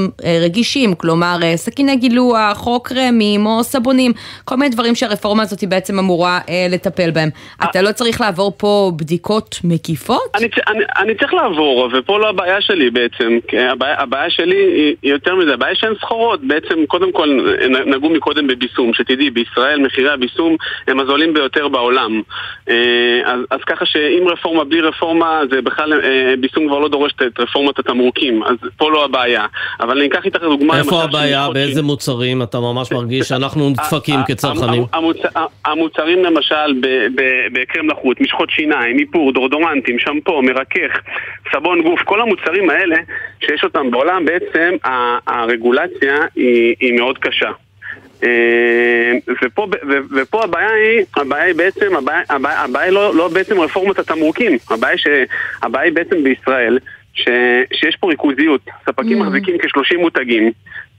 [0.44, 4.12] רגישים, כלומר סכיני גילוח, חוק רמים או סבונים,
[4.44, 7.28] כל מיני דברים שהרפורמה הזאת בעצם אמורה אה, לטפל בהם.
[7.64, 10.30] אתה לא צריך לעבור פה בדיקות מקיפות?
[10.34, 13.38] אני, אני, אני צריך לעבור, ופה לא הבעיה שלי בעצם.
[13.52, 16.40] הבעיה, הבעיה שלי היא, היא יותר מזה, הבעיה שאין סחורות.
[16.44, 17.28] בעצם, קודם כל,
[17.86, 20.56] נגעו מקודם בביסום, שתדעי, בישראל מחירי הביסום
[20.88, 22.22] הם הזולים ביותר בעולם.
[22.68, 27.12] אה, אז, אז ככה שאם רפורמה בלי רפורמה, זה בכלל, אה, ביסום כבר לא דורש
[27.12, 29.46] את רפורמת התמרוקים, אז פה לא הבעיה.
[29.80, 30.78] אבל אני אקח איתך דוגמה...
[30.78, 31.48] איפה הבעיה?
[31.54, 34.82] באיזה מוצרים אתה ממש מרגיש שאנחנו דפקים כצרכנים?
[35.64, 36.80] המוצרים למשל
[37.52, 41.00] בקרם לחוט, משחות שיניים, איפור, דורדורנטים, שמפו, מרכך,
[41.52, 42.96] סבון גוף, כל המוצרים האלה
[43.40, 44.39] שיש אותם בעולם, בעצם
[45.26, 47.50] הרגולציה היא, היא מאוד קשה.
[48.24, 49.66] אה, ופה,
[50.16, 54.52] ופה הבעיה היא, הבעיה היא בעצם, הבעיה, הבעיה, הבעיה היא לא, לא בעצם רפורמת התמרוקים,
[54.70, 55.06] הבעיה, ש,
[55.62, 56.78] הבעיה היא בעצם בישראל,
[57.14, 57.28] ש,
[57.72, 59.24] שיש פה ריכוזיות, ספקים mm.
[59.24, 60.52] מחזיקים כ-30 מותגים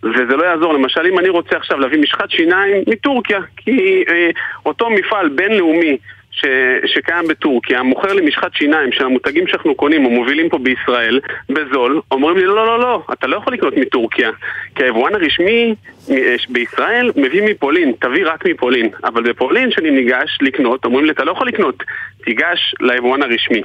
[0.03, 0.73] וזה לא יעזור.
[0.73, 4.29] למשל, אם אני רוצה עכשיו להביא משחת שיניים מטורקיה, כי אה,
[4.65, 5.97] אותו מפעל בינלאומי
[6.31, 6.45] ש,
[6.85, 12.01] שקיים בטורקיה, מוכר לי משחת שיניים של המותגים שאנחנו קונים או מובילים פה בישראל, בזול,
[12.11, 14.29] אומרים לי לא, לא, לא, אתה לא יכול לקנות מטורקיה.
[14.75, 15.75] כי היבואן הרשמי
[16.11, 18.89] אה, בישראל מביא מפולין, תביא רק מפולין.
[19.03, 21.83] אבל בפולין, כשאני ניגש לקנות, אומרים לי אתה לא יכול לקנות,
[22.23, 23.61] תיגש ליבואן הרשמי.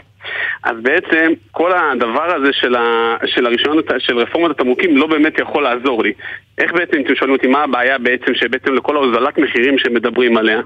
[0.65, 5.63] אז בעצם כל הדבר הזה של, ה, של הרישיון, של רפורמת התמרוקים לא באמת יכול
[5.63, 6.13] לעזור לי.
[6.59, 10.61] איך בעצם, אתם שואלים אותי, מה הבעיה בעצם, שבעצם לכל ההוזלת מחירים שמדברים עליה,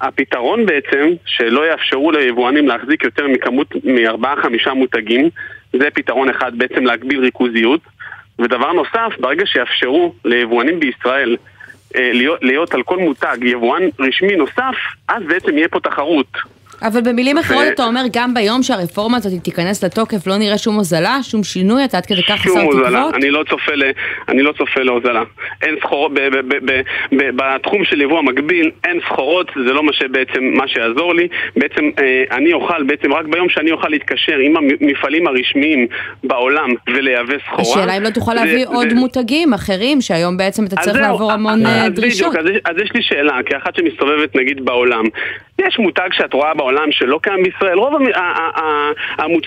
[0.00, 5.28] הפתרון בעצם, שלא יאפשרו ליבואנים להחזיק יותר מכמות, מארבעה-חמישה מותגים,
[5.72, 7.80] זה פתרון אחד, בעצם להגביל ריכוזיות.
[8.38, 11.36] ודבר נוסף, ברגע שיאפשרו ליבואנים בישראל
[11.96, 14.74] אה, להיות, להיות על כל מותג יבואן רשמי נוסף,
[15.08, 16.36] אז בעצם יהיה פה תחרות.
[16.82, 21.18] אבל במילים אחרות אתה אומר, גם ביום שהרפורמה הזאת תיכנס לתוקף לא נראה שום הוזלה,
[21.22, 22.72] שום שינוי, אתה עד כדי כך חסר תקוות?
[22.72, 23.72] שום הוזלה, אני לא צופה,
[24.28, 25.22] אני לא צופה להוזלה.
[25.62, 26.12] אין סחורות,
[27.12, 31.28] בתחום של יבוא המקביל אין סחורות, זה לא מה שבעצם, מה שיעזור לי.
[31.56, 35.86] בעצם אה, אני אוכל, בעצם רק ביום שאני אוכל להתקשר עם המפעלים הרשמיים
[36.24, 37.62] בעולם ולייבא סחורה.
[37.62, 41.88] השאלה אם לא תוכל להביא עוד מותגים אחרים, שהיום בעצם אתה צריך לעבור המון אה,
[41.88, 42.34] דרישות.
[42.64, 45.04] אז יש לי שאלה, כאחת שמסתובבת נגיד בעולם,
[45.58, 47.94] יש מותג שאת רואה בעולם שלא קיים בישראל, רוב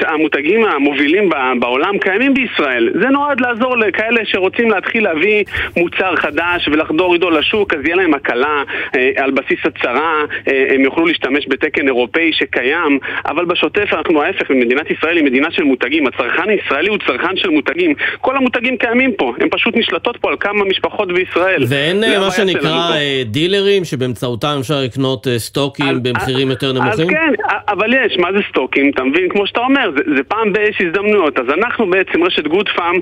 [0.01, 2.89] המותגים המובילים בעולם קיימים בישראל.
[3.01, 5.43] זה נועד לעזור לכאלה שרוצים להתחיל להביא
[5.77, 8.63] מוצר חדש ולחדור איתו לשוק, אז יהיה להם הקלה
[8.95, 14.51] אה, על בסיס הצהרה, אה, הם יוכלו להשתמש בתקן אירופאי שקיים, אבל בשוטף אנחנו ההפך,
[14.51, 17.93] מדינת ישראל היא מדינה של מותגים, הצרכן הישראלי הוא צרכן של מותגים.
[18.21, 21.63] כל המותגים קיימים פה, הן פשוט נשלטות פה על כמה משפחות בישראל.
[21.67, 22.91] ואין אה, מה שנקרא
[23.25, 27.06] דילרים שבאמצעותם אפשר לקנות סטוקים במחירים יותר נמוכים?
[27.07, 27.33] אז כן,
[27.67, 28.89] אבל יש, מה זה סטוקים?
[28.89, 29.29] אתה מבין?
[29.29, 31.39] כמו שאתה אומר, זה, זה פעם באיזושהי הזדמנויות.
[31.39, 32.95] אז אנחנו בעצם, רשת גוד פארם,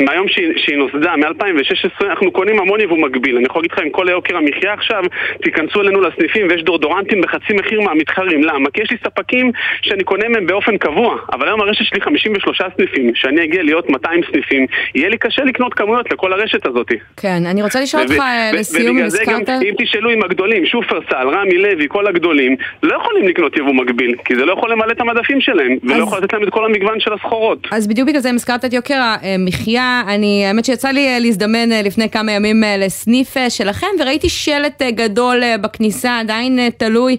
[0.00, 3.36] מהיום שהיא, שהיא נוסדה, מ-2016, אנחנו קונים המון יבוא מקביל.
[3.36, 5.02] אני יכול להגיד לך, עם כל היוקר המחיה עכשיו,
[5.42, 8.44] תיכנסו אלינו לסניפים ויש דורדורנטים בחצי מחיר מהמתחרים.
[8.44, 8.70] למה?
[8.70, 13.14] כי יש לי ספקים שאני קונה מהם באופן קבוע, אבל היום הרשת שלי 53 סניפים,
[13.14, 16.92] שאני אגיע להיות 200 סניפים, יהיה לי קשה לקנות כמויות לכל הרשת הזאת.
[17.16, 19.48] כן, אני רוצה לשאול אותך לסיום, הזכרת...
[19.48, 24.36] אם תשאלו עם הגדולים, שופרסל, רמי לוי, כל הגדולים, לא יכולים לקנות יבוא מקביל, כי
[24.36, 26.02] זה לא יכול למלא את המדפים שלהם, ולא אז...
[26.02, 27.58] יכול לתת להם את כל המגוון של הסחורות.
[27.70, 31.82] אז בדיוק בגלל זה, הזכרת את יוקר המחיה, אני, האמת שיצא לי אה, להזדמן אה,
[31.82, 37.16] לפני כמה ימים אה, לסניף שלכם, וראיתי שלט גדול בכניסה, עדיין תלוי,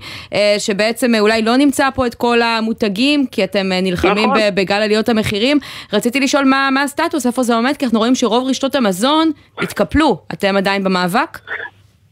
[0.58, 4.40] שבעצם אולי לא נמצא פה את כל המותגים, כי אתם נלחמים נכון.
[4.54, 5.58] בגל עליות המחירים.
[5.94, 10.18] רציתי לשאול מה, מה הסטטוס, איפה זה עומד, כי אנחנו רואים שרוב רשתות המזון התקפלו.
[10.34, 11.40] אתם עדיין במאבק?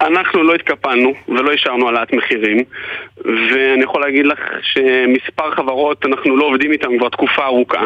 [0.02, 2.58] אנחנו לא התקפלנו ולא השארנו העלאת מחירים
[3.26, 7.82] ואני יכול להגיד לך שמספר חברות אנחנו לא עובדים איתן כבר תקופה ארוכה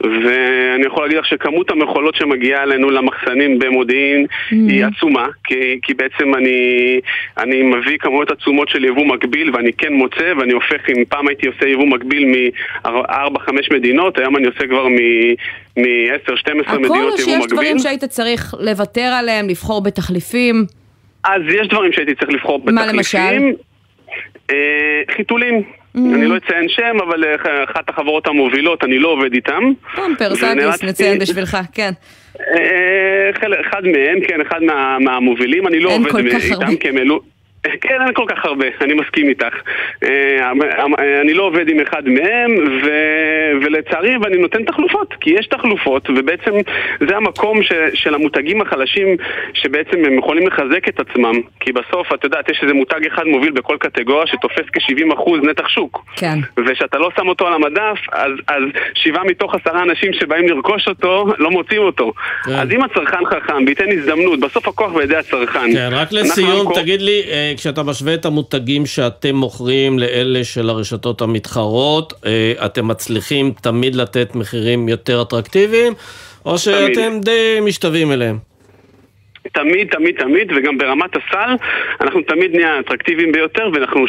[0.00, 4.54] ואני יכול להגיד לך שכמות המכולות שמגיעה אלינו למחסנים במודיעין mm-hmm.
[4.68, 7.00] היא עצומה כי, כי בעצם אני,
[7.38, 11.46] אני מביא כמויות עצומות של יבוא מקביל ואני כן מוצא ואני הופך, אם פעם הייתי
[11.46, 16.92] עושה יבוא מקביל מ-4-5 מדינות היום אני עושה כבר מ-10-12 מדינות יבוא מקביל.
[16.96, 20.81] הכל או שיש דברים שהיית צריך לוותר עליהם, לבחור בתחליפים?
[21.24, 22.86] אז יש דברים שהייתי צריך לבחור בתחליפים.
[22.86, 23.52] מה למשל?
[24.50, 25.62] אה, חיתולים.
[25.94, 29.72] אני לא אציין שם, אבל אה, אחת החברות המובילות, אני לא עובד איתם.
[29.94, 31.90] פומפר, סאדיס, נציין בשבילך, כן.
[32.40, 33.30] אה,
[33.60, 34.60] אחד מהם, כן, אחד
[35.00, 37.20] מהמובילים, אני לא עובד איתם, כי הם העלו...
[37.80, 39.54] כן, אין כל כך הרבה, אני מסכים איתך.
[40.04, 40.52] אה,
[41.20, 42.50] אני לא עובד עם אחד מהם,
[42.84, 42.90] ו...
[43.64, 46.50] ולצערי, ואני נותן תחלופות, כי יש תחלופות, ובעצם
[47.08, 47.72] זה המקום ש...
[47.94, 49.16] של המותגים החלשים,
[49.54, 53.50] שבעצם הם יכולים לחזק את עצמם, כי בסוף, את יודעת, יש איזה מותג אחד מוביל
[53.50, 56.04] בכל קטגוריה שתופס כ-70% נתח שוק.
[56.16, 56.38] כן.
[56.66, 58.62] ושאתה לא שם אותו על המדף, אז, אז
[58.94, 62.12] שבעה מתוך עשרה אנשים שבאים לרכוש אותו, לא מוצאים אותו.
[62.44, 62.52] כן.
[62.52, 65.72] אז אם הצרכן חכם וייתן הזדמנות, בסוף הכוח בידי הצרכן.
[65.72, 67.22] כן, רק לסיום, תגיד לי...
[67.56, 74.34] כשאתה משווה את המותגים שאתם מוכרים לאלה של הרשתות המתחרות, אה, אתם מצליחים תמיד לתת
[74.34, 75.92] מחירים יותר אטרקטיביים,
[76.46, 77.24] או שאתם תמיד.
[77.24, 78.38] די משתווים אליהם?
[79.52, 81.54] תמיד, תמיד, תמיד, וגם ברמת הסל,
[82.00, 84.04] אנחנו תמיד נהיה אטרקטיביים ביותר, ואנחנו,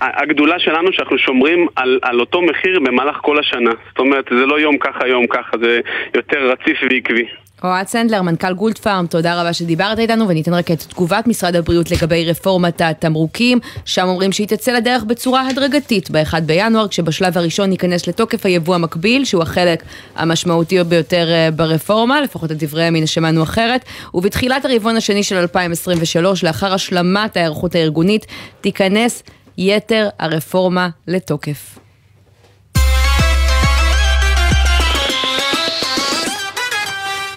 [0.00, 3.70] הגדולה שלנו שאנחנו שומרים על, על אותו מחיר במהלך כל השנה.
[3.88, 5.80] זאת אומרת, זה לא יום ככה, יום ככה, זה
[6.14, 7.24] יותר רציף ועקבי.
[7.64, 11.90] אוהד סנדלר, מנכ"ל גולד פארם, תודה רבה שדיברת איתנו, וניתן רק את תגובת משרד הבריאות
[11.90, 18.06] לגבי רפורמת התמרוקים, שם אומרים שהיא תצא לדרך בצורה הדרגתית ב-1 בינואר, כשבשלב הראשון ייכנס
[18.06, 19.82] לתוקף היבוא המקביל, שהוא החלק
[20.16, 26.44] המשמעותי ביותר אה, ברפורמה, לפחות את דברי ימין שמענו אחרת, ובתחילת הרבעון השני של 2023,
[26.44, 28.26] לאחר השלמת ההיערכות הארגונית,
[28.60, 29.22] תיכנס
[29.58, 31.78] יתר הרפורמה לתוקף.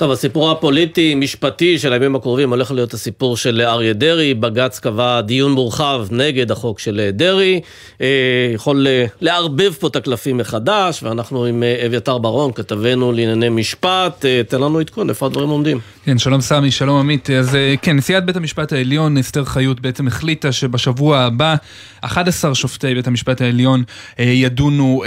[0.02, 4.34] טוב, הסיפור הפוליטי-משפטי של הימים הקרובים הולך להיות הסיפור של אריה דרעי.
[4.34, 7.62] בג"ץ קבע דיון מורחב נגד החוק של דרעי.
[8.02, 8.08] אה,
[8.54, 14.26] יכול אה, לערבב פה את הקלפים מחדש, ואנחנו עם אה, אביתר ברון, כתבנו לענייני משפט.
[14.48, 15.80] תן לנו עדכון, איפה הדברים עומדים.
[16.06, 17.30] כן, שלום סמי, שלום עמית.
[17.30, 21.56] אז כן, נשיאת בית המשפט העליון, אסתר חיות, בעצם החליטה שבשבוע הבא
[22.02, 23.84] 11 שופטי בית המשפט העליון
[24.20, 25.04] ידונו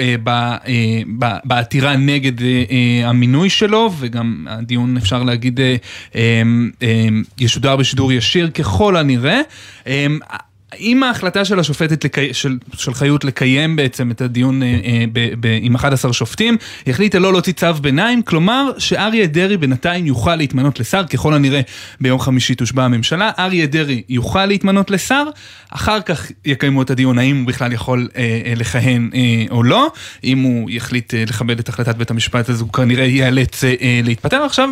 [1.45, 2.33] בעתירה נגד
[3.05, 4.84] המינוי שלו, וגם הדיון...
[4.85, 5.77] הדיון, אפשר להגיד, אה,
[6.14, 6.42] אה,
[6.83, 9.40] אה, ישודר בשידור ישיר ככל הנראה.
[10.79, 12.35] עם ההחלטה של השופטת, לקי...
[12.35, 16.57] של, של חיות לקיים בעצם את הדיון אה, אה, ב, ב, עם 11 שופטים,
[16.87, 21.61] היא החליטה לא להוציא צו ביניים, כלומר שאריה דרעי בינתיים יוכל להתמנות לשר, ככל הנראה
[22.01, 25.25] ביום חמישי תושבע הממשלה, אריה דרעי יוכל להתמנות לשר,
[25.71, 29.93] אחר כך יקיימו את הדיון האם הוא בכלל יכול אה, אה, לכהן אה, או לא,
[30.25, 34.01] אם הוא יחליט אה, לכבד את החלטת בית המשפט אז הוא כנראה ייאלץ אה, אה,
[34.05, 34.69] להתפטר עכשיו.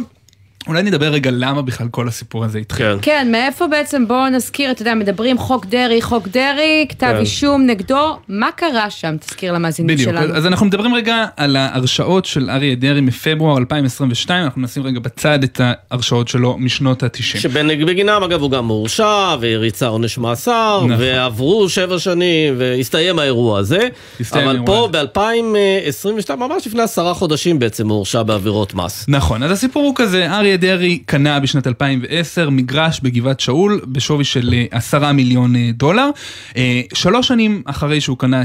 [0.68, 2.86] אולי נדבר רגע למה בכלל כל הסיפור הזה התחיל.
[2.86, 2.98] כן.
[3.02, 7.16] כן, מאיפה בעצם, בואו נזכיר, אתה יודע, מדברים חוק דרעי, חוק דרעי, כתב כן.
[7.16, 9.16] אישום נגדו, מה קרה שם?
[9.20, 10.20] תזכיר למאזינים שלנו.
[10.20, 15.00] בדיוק, אז אנחנו מדברים רגע על ההרשעות של אריה דרעי מפברואר 2022, אנחנו נשים רגע
[15.00, 17.22] בצד את ההרשעות שלו משנות ה-90.
[17.22, 20.96] שבגינם, אגב, הוא גם הורשע, והריצה עונש מאסר, נכון.
[20.98, 23.88] ועברו שבע שנים, והסתיים האירוע הזה.
[24.20, 29.04] הסתיים אבל פה ב-2022, ממש לפני עשרה חודשים בעצם הוא הורשע בעבירות מס.
[29.08, 34.24] נכון, אז הסיפור הוא כזה, אריה אריה דרעי קנה בשנת 2010 מגרש בגבעת שאול בשווי
[34.24, 36.10] של 10 אה, מיליון אה, דולר.
[36.56, 38.42] אה, שלוש שנים אחרי שהוא קנה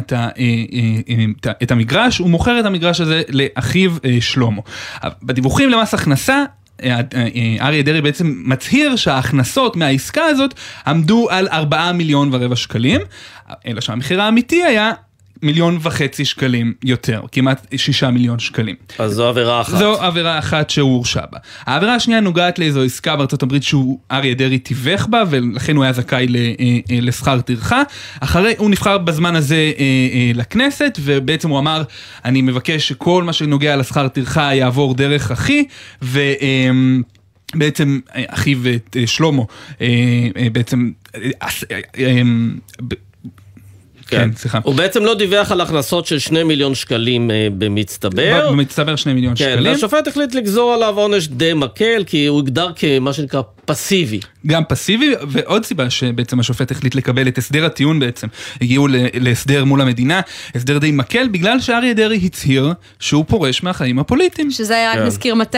[1.63, 4.61] את, המגרש, הוא מוכר את המגרש הזה לאחיו שלמה.
[5.23, 6.43] בדיווחים למס הכנסה
[7.61, 10.53] אריה דרעי בעצם מצהיר שההכנסות מהעסקה הזאת
[10.87, 13.01] עמדו על 4 מיליון ורבע שקלים,
[13.67, 14.91] אלא שהמחיר האמיתי היה
[15.41, 18.75] מיליון וחצי שקלים יותר, כמעט שישה מיליון שקלים.
[18.99, 19.77] אז זו עבירה אחת.
[19.77, 21.39] זו עבירה אחת שהוא הורשע בה.
[21.65, 25.93] העבירה השנייה נוגעת לאיזו עסקה בארצות הברית שהוא אריה דרעי תיווך בה, ולכן הוא היה
[25.93, 26.53] זכאי אה,
[26.91, 27.83] אה, לשכר טרחה.
[28.19, 31.83] אחרי, הוא נבחר בזמן הזה אה, לכנסת, ובעצם הוא אמר,
[32.25, 35.65] אני מבקש שכל מה שנוגע לשכר טרחה יעבור דרך אחי,
[36.01, 36.19] ו...
[37.55, 38.57] בעצם אחיו
[39.05, 39.43] שלמה
[40.51, 40.91] בעצם
[44.07, 44.59] כן, כן, סליחה.
[44.63, 48.51] הוא בעצם לא דיווח על הכנסות של שני מיליון שקלים אה, במצטבר.
[48.51, 49.63] במצטבר שני מיליון כן, שקלים.
[49.63, 54.19] כן, והשופט החליט לגזור עליו עונש די מקל, כי הוא הגדר כמה שנקרא פסיבי.
[54.47, 58.27] גם פסיבי, ועוד סיבה שבעצם השופט החליט לקבל את הסדר הטיעון בעצם.
[58.61, 60.21] הגיעו להסדר מול המדינה,
[60.55, 64.51] הסדר די מקל, בגלל שאריה דרעי הצהיר שהוא פורש מהחיים הפוליטיים.
[64.51, 65.05] שזה היה רק כן.
[65.05, 65.57] נזכיר מתי?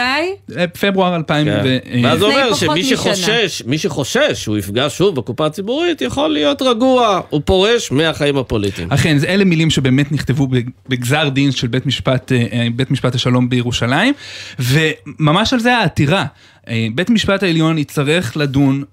[0.58, 1.62] אה, פברואר 2000 כן.
[1.64, 1.78] ו...
[2.04, 7.22] ואז הוא אומר שמי שחושש, מי שחושש שהוא יפגע שוב בקופה הציבורית, יכול להיות רגוע,
[7.30, 8.92] הוא פורש מהחיים הפוליטיים.
[8.92, 10.48] אכן, אלה מילים שבאמת נכתבו
[10.90, 14.14] בגזר דין של בית משפט, אה, בית משפט השלום בירושלים,
[14.60, 16.26] וממש על זה העתירה.
[16.68, 18.84] אה, בית המשפט העליון יצטרך לדון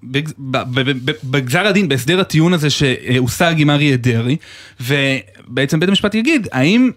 [1.23, 4.35] בגזר הדין, בהסדר הטיעון הזה שהושג עם אריה דרעי,
[4.81, 6.91] ובעצם בית המשפט יגיד, האם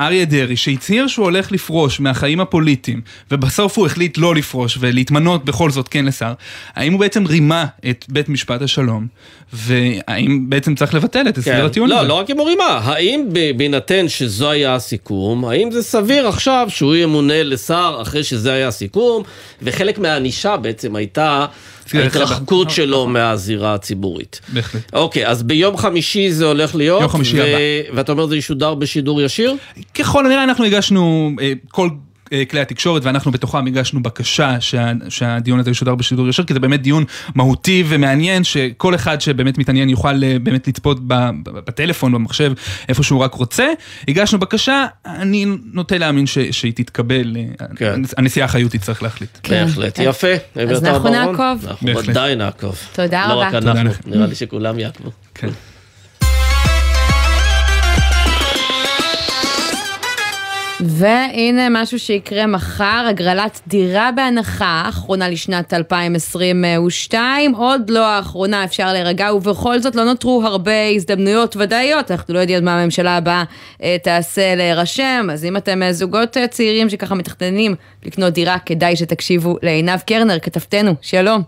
[0.00, 5.70] אריה דרעי, שהצהיר שהוא הולך לפרוש מהחיים הפוליטיים, ובסוף הוא החליט לא לפרוש ולהתמנות בכל
[5.70, 6.32] זאת כן לשר,
[6.74, 9.06] האם הוא בעצם רימה את בית משפט השלום,
[9.52, 11.64] והאם בעצם צריך לבטל את הסדר כן.
[11.66, 12.08] הטיעון לא, הזה?
[12.08, 16.94] לא רק אם הוא רימה, האם בהינתן שזו היה הסיכום, האם זה סביר עכשיו שהוא
[16.94, 19.22] ימונה לשר אחרי שזה היה הסיכום,
[19.62, 21.46] וחלק מהענישה בעצם הייתה
[21.94, 24.40] ההתרחקות אחד- שלו מהזירה הציבורית.
[24.48, 24.82] בהחלט.
[24.92, 27.58] אוקיי, אז ביום חמישי זה הולך להיות, יום חמישי הבא.
[27.96, 29.54] ואתה אומר זה ישודר בשידור ישיר?
[29.94, 31.88] ככל הנראה אנחנו הגשנו, אה, כל
[32.50, 36.82] כלי התקשורת ואנחנו בתוכם הגשנו בקשה שה, שהדיון הזה ישודר בשידור ישיר, כי זה באמת
[36.82, 42.52] דיון מהותי ומעניין, שכל אחד שבאמת מתעניין יוכל אה, באמת לצפות ב, ב, בטלפון, במחשב,
[42.88, 43.66] איפה שהוא רק רוצה.
[44.08, 48.02] הגשנו בקשה, אני נוטה להאמין ש, שהיא תתקבל, אה, כן.
[48.16, 49.48] הנשיאה חיות תצטרך להחליט.
[49.48, 50.26] בהחלט, יפה.
[50.54, 51.10] אז אביתר אנחנו.
[51.10, 51.66] נעקוב.
[51.68, 51.88] אנחנו.
[52.08, 52.78] ודאי נעקוב.
[52.92, 53.46] תודה לא רבה.
[53.46, 54.10] רק תודה אנחנו.
[54.14, 55.10] נראה לי שכולם יעקבו.
[55.34, 55.48] כן.
[60.80, 69.34] והנה משהו שיקרה מחר, הגרלת דירה בהנחה, אחרונה לשנת 2022, עוד לא האחרונה, אפשר להירגע,
[69.34, 73.44] ובכל זאת לא נותרו הרבה הזדמנויות ודאיות, אנחנו לא יודעים מה הממשלה הבאה
[73.82, 78.96] אה, תעשה להירשם, אז אם אתם אה, זוגות אה, צעירים שככה מתכננים לקנות דירה, כדאי
[78.96, 81.42] שתקשיבו לעינב קרנר, כתבתנו, שלום.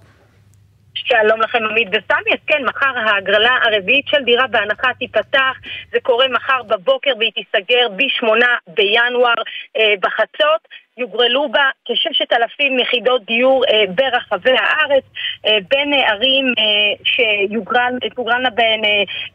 [1.09, 5.57] שלום לכם עמית וסמי, אז כן, מחר ההגרלה הרביעית של דירה בהנחה תיפתח,
[5.93, 8.27] זה קורה מחר בבוקר והיא תיסגר ב-8
[8.69, 9.35] בינואר
[9.77, 10.69] אה, בחצות.
[10.99, 15.05] יוגרלו בה כששת אלפים יחידות דיור אה, ברחבי הארץ,
[15.47, 18.91] אה, בין אה, ערים אה, שיוגרלנה בהן אה,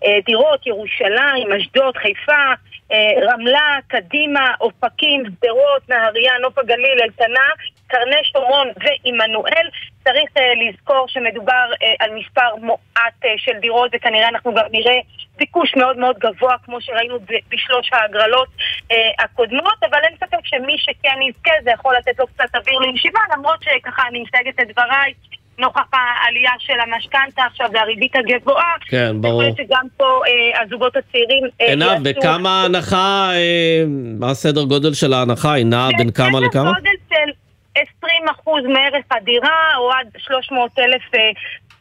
[0.06, 2.54] אה, דירות, ירושלים, אשדוד, חיפה,
[2.92, 7.48] אה, רמלה, קדימה, אופקים, שדרות, נהריה, נוף הגליל, אלקנה,
[7.88, 9.68] קרני שומרון ועמנואל.
[10.04, 15.00] צריך uh, לזכור שמדובר uh, על מספר מועט uh, של דירות וכנראה אנחנו גם נראה
[15.38, 17.20] ביקוש מאוד מאוד גבוה כמו שראינו
[17.50, 22.56] בשלוש ההגרלות uh, הקודמות אבל אין ספק שמי שכן יזכה זה יכול לתת לו קצת
[22.56, 25.14] אוויר לנשימה למרות שככה אני מסייגת את דבריי
[25.60, 29.44] נוכח העלייה של המשכנתה עכשיו והריבית הגבוהה כן, ברור.
[29.44, 33.84] יכול להיות שגם פה uh, הזוגות הצעירים uh, עינב, בכמה הנחה, אה,
[34.20, 35.54] מה הסדר גודל של ההנחה?
[35.54, 36.72] היא נעה בין כמה סדר לכמה?
[36.74, 37.32] גודל של
[37.76, 41.20] 20 אחוז מערך הדירה, או עד 300 אלף אה,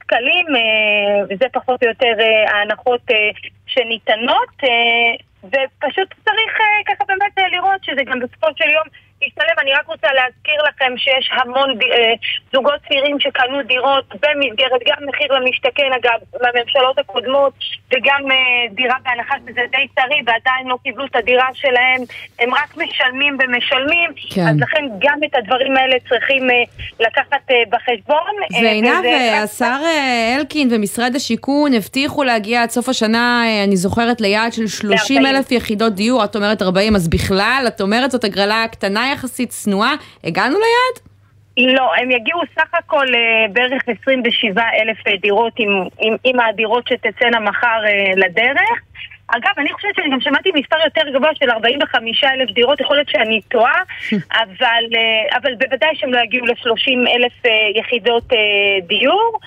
[0.03, 3.31] שקלים, אה, וזה פחות או יותר אה, ההנחות אה,
[3.67, 4.57] שניתנות,
[5.45, 6.53] ופשוט צריך
[6.87, 8.87] ככה באמת לראות שזה גם בסופו של יום
[9.27, 9.57] ישתלם.
[9.63, 12.13] אני רק רוצה להזכיר לכם שיש המון אה,
[12.53, 17.53] זוגות צעירים שקנו דירות במסגרת גם מחיר למשתכן, אגב, בממשלות הקודמות,
[17.93, 18.37] וגם אה,
[18.71, 22.01] דירה בהנחה שזה די טרי, ועדיין לא קיבלו את הדירה שלהם,
[22.39, 24.49] הם רק משלמים ומשלמים, כן.
[24.49, 26.57] אז לכן גם את הדברים האלה צריכים אה,
[27.01, 28.63] לקחת בחשבון.
[28.63, 29.05] ועינב,
[29.45, 29.81] השר
[30.39, 35.95] אלקין ומשרד השיכון הבטיחו להגיע עד סוף השנה, אני זוכרת, ליעד של 30 אלף יחידות
[35.95, 39.94] דיור, את אומרת 40, אז בכלל, את אומרת זאת הגרלה קטנה יחסית, צנועה,
[40.25, 41.12] הגענו ליעד?
[41.57, 46.88] לא, הם יגיעו סך הכל אה, בערך 27 אלף אה, דירות עם, עם, עם הדירות
[46.88, 48.81] שתצאנה מחר אה, לדרך.
[49.29, 53.09] אגב, אני חושבת שאני גם שמעתי מספר יותר גבוה של 45 אלף דירות, יכול להיות
[53.09, 53.83] שאני טועה,
[54.42, 54.85] אבל,
[55.37, 57.33] אבל בוודאי שהם לא יגיעו ל-30 אלף
[57.77, 58.33] יחידות
[58.87, 59.38] דיור.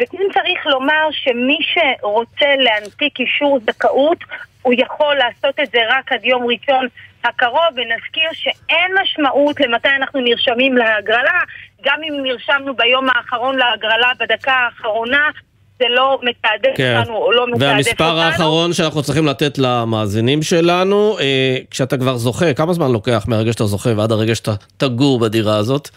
[0.00, 4.18] וכן צריך לומר שמי שרוצה להנפיק אישור זכאות,
[4.62, 6.86] הוא יכול לעשות את זה רק עד יום ראשון
[7.24, 11.40] הקרוב, ונזכיר שאין משמעות למתי אנחנו נרשמים להגרלה,
[11.84, 15.30] גם אם נרשמנו ביום האחרון להגרלה בדקה האחרונה,
[15.78, 16.96] זה לא מתעדף כן.
[16.98, 17.74] אותנו או לא מתעדף אותנו.
[17.74, 23.52] והמספר האחרון שאנחנו צריכים לתת למאזינים שלנו, אה, כשאתה כבר זוכה, כמה זמן לוקח מהרגע
[23.52, 25.90] שאתה זוכה ועד הרגע שאתה תגור בדירה הזאת?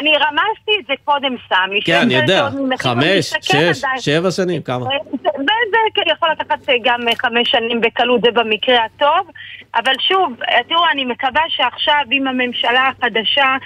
[0.00, 1.80] אני רמזתי את זה קודם, סמי.
[1.84, 3.82] כן, אני יודע, חמש, שש.
[4.00, 4.84] שבע שנים, כמה?
[5.24, 9.30] וזה כן יכול לקחת אה, גם אה, חמש שנים בקלות, זה במקרה הטוב.
[9.76, 13.56] אבל שוב, אה, תראו, אני מקווה שעכשיו עם הממשלה החדשה,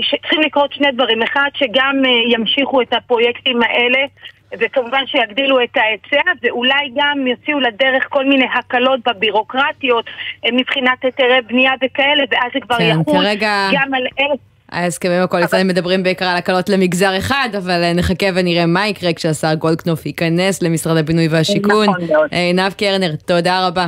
[0.00, 1.22] שצריכים לקרות שני דברים.
[1.22, 3.98] אחד, שגם אה, ימשיכו את הפרויקטים האלה.
[4.58, 10.04] וכמובן שיגדילו את ההיצע, ואולי גם יוציאו לדרך כל מיני הקלות בבירוקרטיות
[10.44, 14.34] אה, מבחינת היתרי בנייה וכאלה, ואז זה כבר כן, יחול כרגע- גם על אלה.
[14.72, 19.54] ההסכמים הקואליציוניים מדברים בעיקר על הקלות למגזר אחד, אבל אה, נחכה ונראה מה יקרה כשהשר
[19.54, 21.88] גולדקנופ ייכנס למשרד הבינוי והשיכון.
[21.90, 22.28] נכון מאוד.
[22.32, 23.86] אה, עינב קרנר, תודה רבה.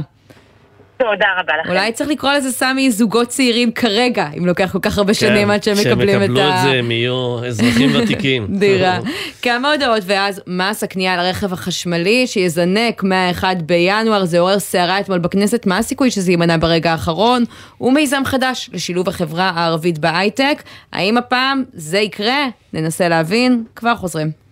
[1.11, 1.71] תודה רבה לכם.
[1.71, 5.63] אולי צריך לקרוא לזה סמי זוגות צעירים כרגע, אם לוקח כל כך הרבה שנים עד
[5.63, 6.59] שהם מקבלים את כן, שהם יקבלו ה...
[6.59, 8.47] את זה, הם יהיו אזרחים ותיקים.
[8.51, 8.99] דירה.
[9.43, 15.19] כמה הודעות, ואז מס הקנייה על הרכב החשמלי שיזנק מה-1 בינואר, זה עורר סערה אתמול
[15.19, 17.45] בכנסת, מה הסיכוי שזה יימנע ברגע האחרון?
[17.81, 20.63] ומיזם חדש לשילוב החברה הערבית בהייטק.
[20.93, 22.47] האם הפעם זה יקרה?
[22.73, 24.44] ננסה להבין, כבר חוזרים.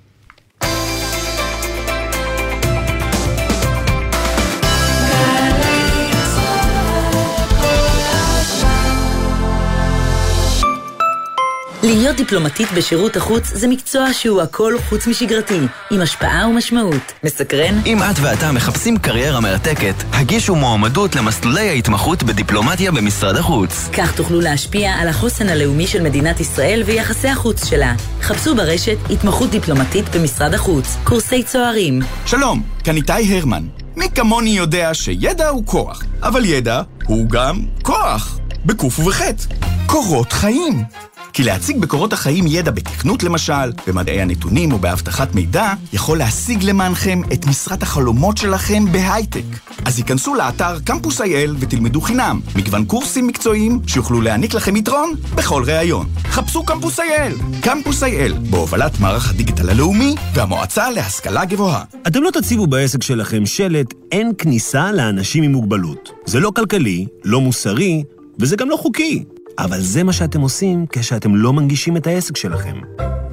[11.82, 17.12] להיות דיפלומטית בשירות החוץ זה מקצוע שהוא הכל חוץ משגרתי, עם השפעה ומשמעות.
[17.24, 17.78] מסקרן?
[17.86, 23.88] אם את ואתה מחפשים קריירה מרתקת, הגישו מועמדות למסלולי ההתמחות בדיפלומטיה במשרד החוץ.
[23.92, 27.94] כך תוכלו להשפיע על החוסן הלאומי של מדינת ישראל ויחסי החוץ שלה.
[28.20, 32.00] חפשו ברשת התמחות דיפלומטית במשרד החוץ, קורסי צוערים.
[32.26, 33.62] שלום, כאן איתי הרמן.
[33.96, 39.44] מי כמוני יודע שידע הוא כוח, אבל ידע הוא גם כוח, בקוף ובחטא.
[39.86, 40.84] קורות חיים.
[41.32, 47.20] כי להציג בקורות החיים ידע בתכנות למשל, במדעי הנתונים או באבטחת מידע, יכול להשיג למענכם
[47.32, 49.44] את משרת החלומות שלכם בהייטק.
[49.84, 55.62] אז היכנסו לאתר קמפוס אייל ותלמדו חינם מגוון קורסים מקצועיים שיוכלו להעניק לכם יתרון בכל
[55.66, 56.06] ראיון.
[56.24, 61.84] חפשו קמפוס אייל, קמפוס אייל, בהובלת מערך הדיגיטל הלאומי והמועצה להשכלה גבוהה.
[62.06, 66.10] אתם לא תציבו בעסק שלכם שלט אין כניסה לאנשים עם מוגבלות.
[66.26, 68.04] זה לא כלכלי, לא מוסרי,
[68.38, 69.24] וזה גם לא חוקי.
[69.58, 72.74] אבל זה מה שאתם עושים כשאתם לא מנגישים את העסק שלכם.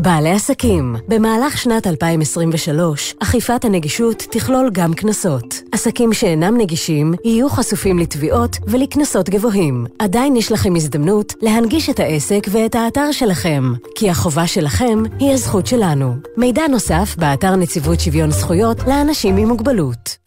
[0.02, 5.62] בעלי עסקים, במהלך שנת 2023, אכיפת הנגישות תכלול גם קנסות.
[5.72, 9.86] עסקים שאינם נגישים יהיו חשופים לתביעות ולקנסות גבוהים.
[10.00, 15.68] עדיין יש לכם הזדמנות להנגיש את העסק ואת האתר שלכם, כי החובה שלכם היא הזכות
[15.68, 16.16] שלנו.
[16.38, 20.18] מידע נוסף באתר נציבות שוויון זכויות לאנשים עם מוגבלות.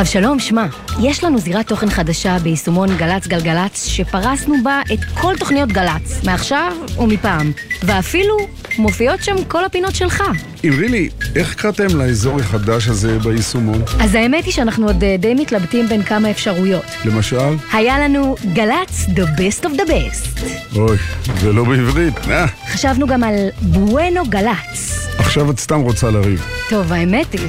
[0.00, 0.66] אבשלום, שמע,
[1.02, 6.72] יש לנו זירת תוכן חדשה ביישומון גל"צ גלגלצ, שפרסנו בה את כל תוכניות גל"צ, מעכשיו
[6.98, 8.36] ומפעם, ואפילו
[8.78, 10.22] מופיעות שם כל הפינות שלך.
[10.66, 13.82] אמרי איך קראתם לאזור החדש הזה ביישומון?
[14.00, 16.84] אז האמת היא שאנחנו עוד אה, די מתלבטים בין כמה אפשרויות.
[17.04, 17.56] למשל?
[17.72, 20.40] היה לנו גל"צ The Best of the Best.
[20.76, 20.96] אוי,
[21.40, 22.46] זה לא בעברית, אה?
[22.72, 25.06] חשבנו גם על בואנו גל"צ.
[25.18, 26.46] עכשיו את סתם רוצה לריב.
[26.70, 27.48] טוב, האמת היא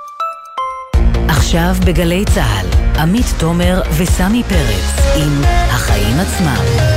[1.41, 6.91] עכשיו בגלי צה"ל, עמית תומר וסמי פרץ עם החיים עצמם.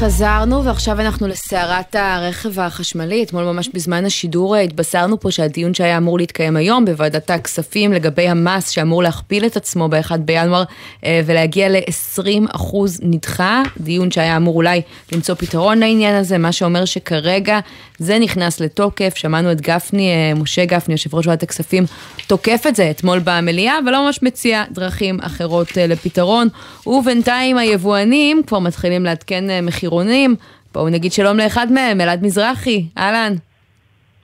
[0.00, 3.22] חזרנו ועכשיו אנחנו לסערת הרכב החשמלי.
[3.22, 8.68] אתמול ממש בזמן השידור התבשרנו פה שהדיון שהיה אמור להתקיים היום בוועדת הכספים לגבי המס
[8.68, 10.64] שאמור להכפיל את עצמו ב-1 בינואר
[11.04, 13.62] אה, ולהגיע ל-20% נדחה.
[13.80, 17.58] דיון שהיה אמור אולי למצוא פתרון לעניין הזה, מה שאומר שכרגע
[18.00, 19.14] זה נכנס לתוקף.
[19.16, 21.84] שמענו את גפני, אה, משה גפני, יושב ראש ועדת הכספים,
[22.26, 26.48] תוקף את זה אתמול במליאה ולא ממש מציע דרכים אחרות אה, לפתרון.
[26.86, 30.36] ובינתיים היבואנים כבר מתחילים לעדכן מחיר מחירונים.
[30.74, 33.34] בואו נגיד שלום לאחד מהם, אלעד מזרחי, אהלן.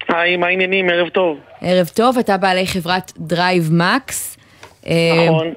[0.09, 0.91] היי, מה העניינים?
[0.91, 1.39] ערב טוב.
[1.61, 4.37] ערב טוב, אתה בעלי חברת דרייב מקס.
[4.83, 5.53] נכון.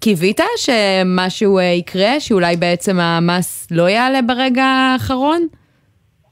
[0.00, 5.46] קיווית שמשהו אה, יקרה, שאולי בעצם המס לא יעלה ברגע האחרון?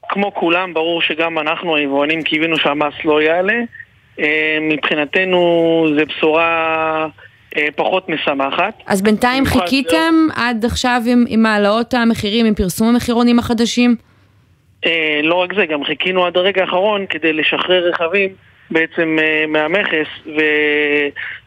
[0.09, 3.59] כמו כולם, ברור שגם אנחנו היבואנים קיווינו שהמס לא יעלה.
[4.19, 7.07] אה, מבחינתנו זה בשורה
[7.57, 8.73] אה, פחות משמחת.
[8.85, 10.33] אז בינתיים חיכיתם זה...
[10.35, 13.95] עד עכשיו עם, עם העלאות המחירים, עם פרסום המחירונים החדשים?
[14.85, 18.29] אה, לא רק זה, גם חיכינו עד הרגע האחרון כדי לשחרר רכבים
[18.71, 20.07] בעצם אה, מהמכס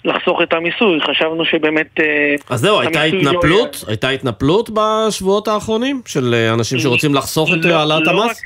[0.05, 1.01] ולחסוך את המיסוי.
[1.01, 2.01] חשבנו שבאמת...
[2.01, 3.83] אה, אז זהו, הייתה התנפלות?
[3.83, 3.89] לא...
[3.89, 8.31] הייתה התנפלות בשבועות האחרונים של אנשים שרוצים לחסוך את לא, העלאת לא המס?
[8.31, 8.37] רק,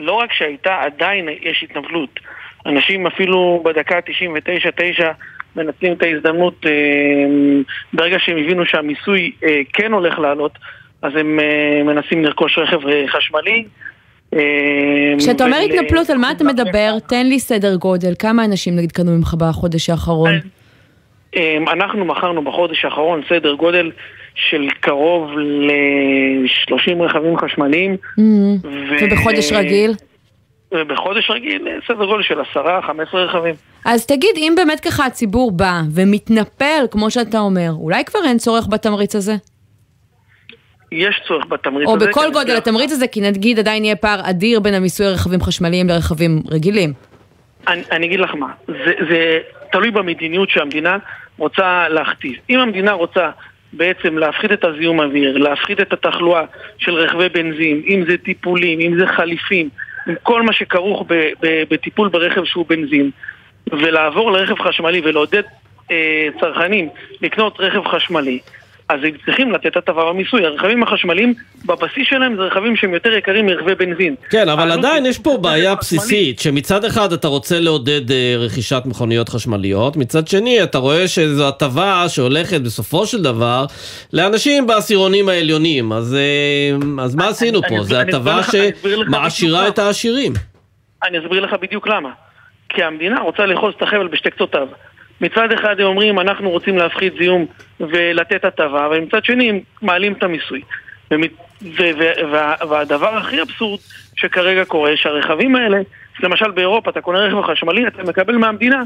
[0.00, 2.20] לא רק שהייתה, עדיין יש התנפלות.
[2.66, 5.02] אנשים אפילו בדקה 99-9
[5.56, 6.72] מנצלים את ההזדמנות, אה,
[7.92, 10.58] ברגע שהם הבינו שהמיסוי אה, כן הולך לעלות,
[11.02, 13.64] אז הם אה, מנסים לרכוש רכב חשמלי.
[15.18, 16.98] כשאתה אומר התנפלות, על מה אתה מדבר?
[17.08, 20.30] תן לי סדר גודל, כמה אנשים נגיד קנו ממך בחודש האחרון?
[21.72, 23.90] אנחנו מכרנו בחודש האחרון סדר גודל
[24.36, 27.96] של קרוב ל-30 רכבים חשמליים.
[29.00, 29.92] ובחודש רגיל?
[30.72, 33.54] בחודש רגיל סדר גודל של 10-15 רכבים.
[33.84, 38.66] אז תגיד, אם באמת ככה הציבור בא ומתנפל, כמו שאתה אומר, אולי כבר אין צורך
[38.68, 39.32] בתמריץ הזה?
[40.92, 42.04] יש צורך בתמריץ או הזה.
[42.04, 42.58] או בכל גודל זה...
[42.58, 46.92] התמריץ הזה, כי נגיד עדיין יהיה פער אדיר בין המיסוי רכבים חשמליים לרכבים רגילים.
[47.68, 49.38] אני, אני אגיד לך מה, זה, זה
[49.72, 50.98] תלוי במדיניות שהמדינה
[51.38, 52.32] רוצה להכתיב.
[52.50, 53.30] אם המדינה רוצה
[53.72, 56.42] בעצם להפחית את הזיהום אוויר, להפחית את התחלואה
[56.78, 59.68] של רכבי בנזין, אם זה טיפולים, אם זה חליפים,
[60.06, 61.04] עם כל מה שכרוך
[61.70, 63.10] בטיפול ברכב שהוא בנזין,
[63.72, 65.42] ולעבור לרכב חשמלי ולעודד
[65.90, 66.88] אה, צרכנים
[67.22, 68.38] לקנות רכב חשמלי,
[68.88, 70.44] אז הם צריכים לתת הטבה במיסוי.
[70.44, 71.34] הרכבים החשמליים,
[71.64, 74.14] בבסיס שלהם זה רכבים שהם יותר יקרים מרכבי בנזין.
[74.30, 79.28] כן, אבל עדיין יש פה בעיה בסיסית, שמצד אחד אתה רוצה לעודד אה, רכישת מכוניות
[79.28, 83.64] חשמליות, מצד שני אתה רואה שזו הטבה שהולכת בסופו של דבר
[84.12, 87.82] לאנשים בעשירונים העליונים, אז, אה, אז מה עשינו פה?
[87.82, 90.32] זו הטבה שמעשירה את העשירים.
[91.02, 92.10] אני אסביר לך בדיוק למה.
[92.68, 94.68] כי המדינה רוצה לאחוז את החבל בשתי קצותיו.
[95.20, 97.46] מצד אחד הם אומרים אנחנו רוצים להפחית זיהום
[97.80, 100.62] ולתת הטבה, ומצד שני הם מעלים את המיסוי.
[101.10, 101.14] ו-
[101.98, 103.80] ו- וה- והדבר הכי אבסורד
[104.16, 105.78] שכרגע קורה, שהרכבים האלה,
[106.20, 108.82] למשל באירופה אתה קונה רכב חשמלי, אתה מקבל מהמדינה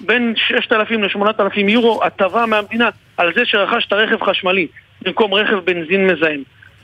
[0.00, 4.66] בין 6,000 ל-8,000 יורו הטבה מהמדינה על זה שרכשת רכב חשמלי
[5.02, 6.42] במקום רכב בנזין מזהם.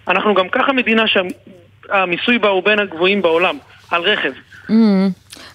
[0.08, 3.58] אנחנו גם ככה מדינה שהמיסוי בה הוא בין הגבוהים בעולם,
[3.90, 4.32] על רכב.
[4.68, 4.72] Mm.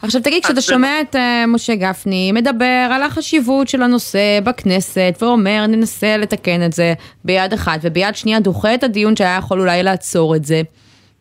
[0.03, 5.65] עכשיו תגיד, כשאתה שומע את אה, משה גפני מדבר על החשיבות של הנושא בכנסת ואומר
[5.67, 6.93] ננסה לתקן את זה
[7.25, 10.61] ביד אחת וביד שנייה דוחה את הדיון שהיה יכול אולי לעצור את זה,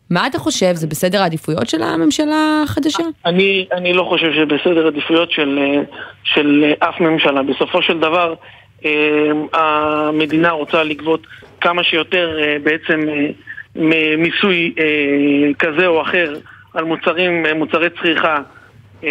[0.09, 0.73] מה אתה חושב?
[0.73, 3.03] זה בסדר העדיפויות של הממשלה החדשה?
[3.25, 5.81] אני, אני לא חושב שבסדר עדיפויות של, אה,
[6.23, 7.43] של אה, אף ממשלה.
[7.43, 8.33] בסופו של דבר,
[9.53, 11.27] המדינה רוצה לגבות
[11.61, 12.99] כמה שיותר בעצם
[14.17, 14.73] מיסוי
[15.59, 16.33] כזה או אחר
[16.73, 18.39] על מוצרים, מוצרי צריכה.
[19.03, 19.09] אה,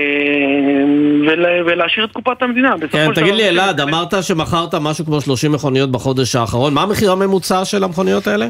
[1.33, 2.75] ולה- ולהשאיר את קופת המדינה.
[2.91, 7.65] כן, תגיד לי אלעד, אמרת שמכרת משהו כמו 30 מכוניות בחודש האחרון, מה המחיר הממוצע
[7.65, 8.49] של המכוניות האלה?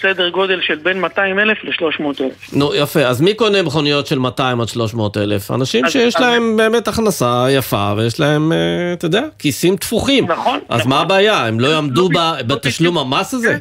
[0.00, 2.52] סדר גודל של בין 200 אלף ל-300 אלף.
[2.52, 5.50] נו, יפה, אז מי קונה מכוניות של 200 עד 300 אלף?
[5.50, 8.58] אנשים אז- שיש אז- להם באמת הכנסה יפה, ויש להם, אה,
[8.92, 10.26] אתה יודע, כיסים תפוחים.
[10.30, 10.58] נכון.
[10.68, 11.46] אז מה הבעיה?
[11.46, 13.58] הם לא יעמדו ב- בתשלום המס הזה?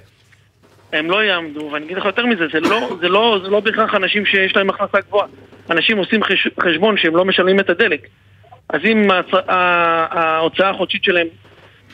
[0.94, 3.96] הם לא יעמדו, ואני אגיד לך יותר מזה, זה לא, זה לא, זה לא בהכרח
[3.96, 5.28] אנשים שיש להם הכנסה גבוהה.
[5.70, 8.08] אנשים עושים חש, חשבון שהם לא משלמים את הדלק.
[8.70, 11.28] אז אם הצ, ההוצאה החודשית שלהם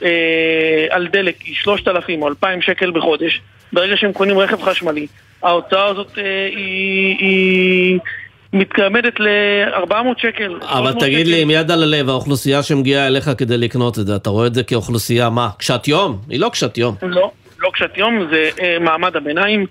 [0.04, 3.42] אה, על דלק היא 3,000 או 2,000 שקל בחודש,
[3.74, 5.08] ברגע שהם קונים רכב חשמלי,
[5.44, 8.00] ההוצאה הזאת אה, היא, היא
[8.54, 10.60] מתגמדת ל-400 שקל.
[10.62, 11.30] אבל 300 תגיד שקל.
[11.30, 14.54] לי, עם יד על הלב, האוכלוסייה שמגיעה אליך כדי לקנות את זה, אתה רואה את
[14.54, 15.50] זה כאוכלוסייה מה?
[15.58, 16.20] קשת יום?
[16.30, 16.96] היא לא קשת יום.
[17.02, 19.66] לא, לא קשת יום, זה אה, מעמד הביניים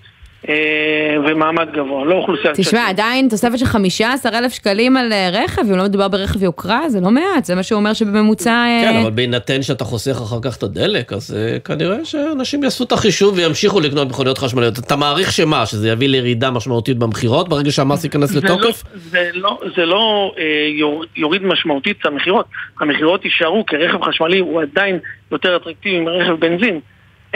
[0.49, 5.29] אה, ומעמד גבוה, לא אוכלוסייה קשת תשמע, עדיין תוספת של 15 אלף שקלים על אה,
[5.33, 8.51] רכב, אם לא מדובר ברכב יוקרה, זה לא מעט, זה מה שהוא אומר שבממוצע...
[8.51, 12.83] אה, כן, אבל בהינתן שאתה חוסך אחר כך את הדלק, אז אה, כנראה שאנשים יעשו
[12.83, 14.79] את החישוב וימשיכו לקנות מכוניות חשמליות.
[14.79, 18.83] אתה מעריך שמה, שזה יביא לירידה משמעותית במכירות ברגע שהמס ייכנס זה לתוקף?
[18.93, 20.43] לא, זה לא, זה לא אה,
[20.79, 22.45] יור, יוריד משמעותית את המכירות.
[22.81, 24.99] המכירות יישארו, כי רכב חשמלי הוא עדיין
[25.31, 26.79] יותר אטרקטיבי מרכב בנזין.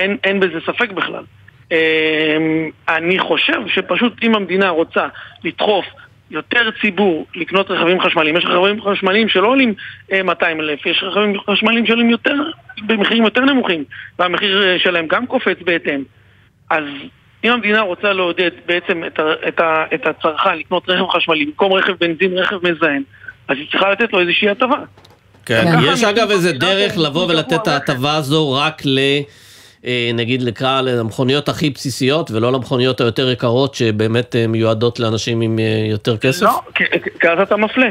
[0.02, 1.24] אין, אין בזה ספק בכלל.
[1.72, 2.38] אה,
[2.90, 5.08] אני חושב שפשוט אם המדינה רוצה
[5.44, 5.86] לדחוף
[6.32, 9.74] יותר ציבור לקנות רכבים חשמליים, יש רכבים חשמליים שלא עולים
[10.12, 12.36] אה, 200 אלף, יש רכבים חשמליים שעולים יותר,
[12.88, 13.84] במחירים יותר נמוכים,
[14.20, 16.04] והמחיר אה, שלהם גם קופץ בהתאם.
[16.70, 16.84] אז
[17.44, 21.74] אם המדינה רוצה לעודד בעצם את, ה, את, ה, את הצרכן לקנות רכב חשמלי במקום
[21.74, 23.04] רכב בנזין, רכב מזהם,
[23.48, 24.78] אז היא צריכה לתת לו איזושהי הטבה.
[25.46, 25.66] כן.
[25.84, 29.00] יש אגב איזה דרך לבוא ולתת את ההטבה הזו רק ל...
[29.86, 35.60] אה, נגיד נקרא למכוניות הכי בסיסיות ולא למכוניות היותר יקרות שבאמת אה, מיועדות לאנשים עם
[35.60, 36.42] אה, יותר כסף?
[36.42, 36.62] לא,
[37.20, 37.90] כי אז אתה מפלה.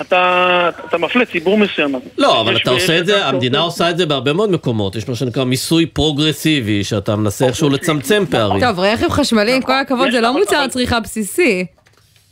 [0.00, 1.94] אתה, אתה מפלה ציבור מסוים.
[2.18, 5.14] לא, אבל אתה עושה את זה, המדינה עושה את זה בהרבה מאוד מקומות, יש מה
[5.14, 8.60] שנקרא מיסוי פרוגרסיבי, שאתה מנסה איכשהו לצמצם פערים.
[8.60, 11.66] טוב, רכב חשמלי, עם כל הכבוד, זה לא מוצר צריכה בסיסי.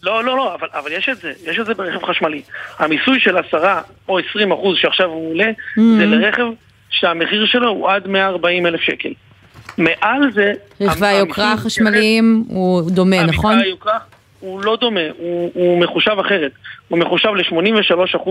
[0.02, 2.42] לא, לא, לא, אבל, אבל יש את זה, יש את זה ברכב חשמלי.
[2.78, 6.44] המיסוי של 10 או 20 אחוז שעכשיו הוא עולה, זה לרכב
[6.92, 9.12] שהמחיר שלו הוא עד 140 אלף שקל.
[9.78, 10.52] מעל זה...
[10.80, 13.58] רכבי היוקרה החשמליים הוא דומה, נכון?
[13.58, 13.98] היוקרה
[14.40, 16.52] הוא לא דומה, הוא, הוא מחושב אחרת.
[16.88, 18.30] הוא מחושב ל-83%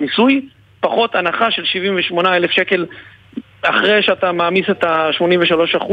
[0.00, 0.48] מיסוי,
[0.80, 2.86] פחות הנחה של 78 אלף שקל
[3.62, 5.92] אחרי שאתה מעמיס את ה-83%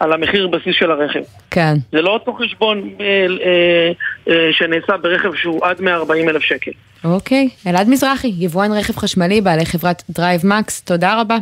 [0.00, 1.20] על המחיר בסיס של הרכב.
[1.50, 1.74] כן.
[1.92, 3.92] זה לא אותו חשבון אה, אה,
[4.28, 6.70] אה, שנעשה ברכב שהוא עד 140 אלף שקל.
[7.04, 11.36] אוקיי, אלעד מזרחי, יבואן רכב חשמלי, בעלי חברת דרייב מקס, תודה רבה.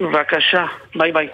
[0.00, 1.28] בבקשה, ביי ביי.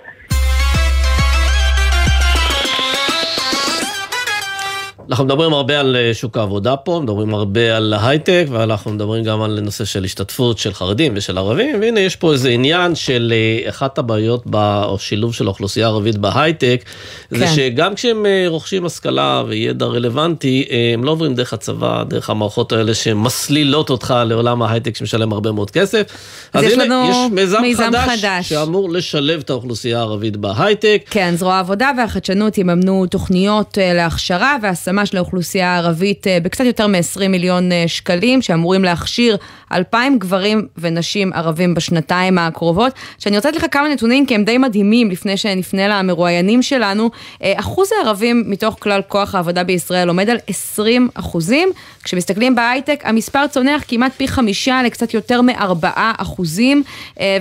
[5.10, 9.42] אנחנו מדברים הרבה על אה, שוק העבודה פה, מדברים הרבה על ההייטק, ואנחנו מדברים גם
[9.42, 13.68] על נושא של השתתפות של חרדים ושל ערבים, והנה יש פה איזה עניין של אה,
[13.70, 16.84] אחת הבעיות, ב, או שילוב של האוכלוסייה הערבית בהייטק,
[17.30, 17.52] זה כן.
[17.54, 22.94] שגם כשהם אה, רוכשים השכלה וידע רלוונטי, הם לא עוברים דרך הצבא, דרך המערכות האלה
[22.94, 26.06] שמסלילות אותך לעולם ההייטק שמשלם הרבה מאוד כסף.
[26.52, 28.48] אז אז, יש הנה, לנו יש מיזם, מיזם חדש, חדש.
[28.48, 31.02] שאמור לשלב את האוכלוסייה הערבית בהייטק.
[31.10, 37.28] כן, זרוע העבודה והחדשנות יממנו תוכניות להכשרה והשמה ממש לאוכלוסייה הערבית אה, בקצת יותר מ-20
[37.28, 39.36] מיליון אה, שקלים, שאמורים להכשיר
[39.72, 42.92] 2,000 גברים ונשים ערבים בשנתיים הקרובות.
[43.18, 47.10] שאני רוצה לתת לך כמה נתונים, כי הם די מדהימים, לפני שנפנה למרואיינים שלנו.
[47.42, 51.68] אחוז הערבים מתוך כלל כוח העבודה בישראל עומד על 20 אחוזים.
[52.04, 56.82] כשמסתכלים בהייטק, המספר צונח כמעט פי חמישה לקצת יותר מ-4 אחוזים,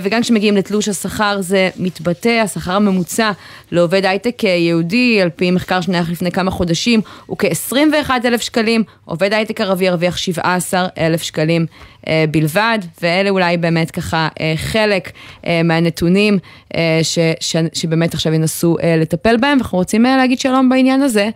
[0.02, 3.30] וגם כשמגיעים לתלוש השכר זה מתבטא, השכר הממוצע
[3.72, 9.32] לעובד הייטק יהודי, על פי מחקר שנערך לפני כמה חודשים, הוא כ-21 אלף שקלים, עובד
[9.32, 11.66] הייטק ערבי ירוויח 17 אלף שקלים
[12.08, 15.10] אה, בלבד, ואלה אולי באמת ככה אה, חלק
[15.46, 16.38] אה, מהנתונים
[16.74, 21.02] אה, ש, ש, שבאמת עכשיו ינסו אה, לטפל בהם, ואנחנו רוצים אה, להגיד שלום בעניין
[21.02, 21.28] הזה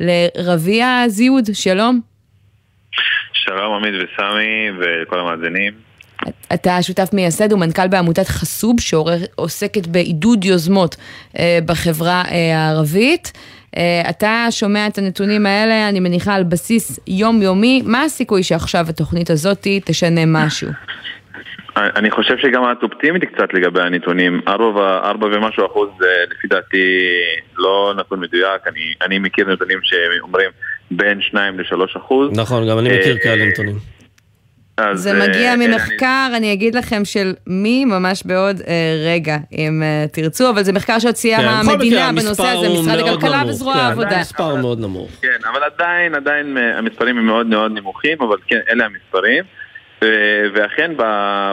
[0.00, 2.00] לרביע זיוד, שלום.
[3.32, 5.72] שלום עמית וסמי ולכל המאזינים.
[6.54, 10.96] אתה שותף מייסד ומנכ"ל בעמותת חסוב שעוסקת בעידוד יוזמות
[11.38, 13.32] אה, בחברה אה, הערבית.
[13.76, 17.82] אה, אתה שומע את הנתונים האלה, אני מניחה, על בסיס יומיומי.
[17.84, 20.68] מה הסיכוי שעכשיו התוכנית הזאת תשנה משהו?
[21.76, 24.40] אני חושב שגם את אופטימית קצת לגבי הנתונים.
[24.48, 25.88] ארבע ומשהו אחוז
[26.30, 26.86] לפי דעתי
[27.56, 28.62] לא נתון מדויק.
[28.66, 30.50] אני, אני מכיר נתונים שאומרים
[30.90, 32.38] בין שניים לשלוש אחוז.
[32.38, 33.95] נכון, גם אני מכיר כאלה נתונים.
[34.76, 36.36] אז, זה מגיע uh, ממחקר, אני...
[36.36, 38.64] אני אגיד לכם, של מי ממש בעוד uh,
[39.06, 43.74] רגע, אם uh, תרצו, אבל זה מחקר שהוציאה כן, המדינה בנושא הזה, משרד הכלכלה וזרוע
[43.74, 44.10] כן, העבודה.
[44.10, 45.10] כן, מספר מאוד נמוך.
[45.22, 49.44] כן, אבל עדיין, עדיין המספרים הם מאוד מאוד נמוכים, אבל כן, אלה המספרים.
[50.54, 50.96] ואכן,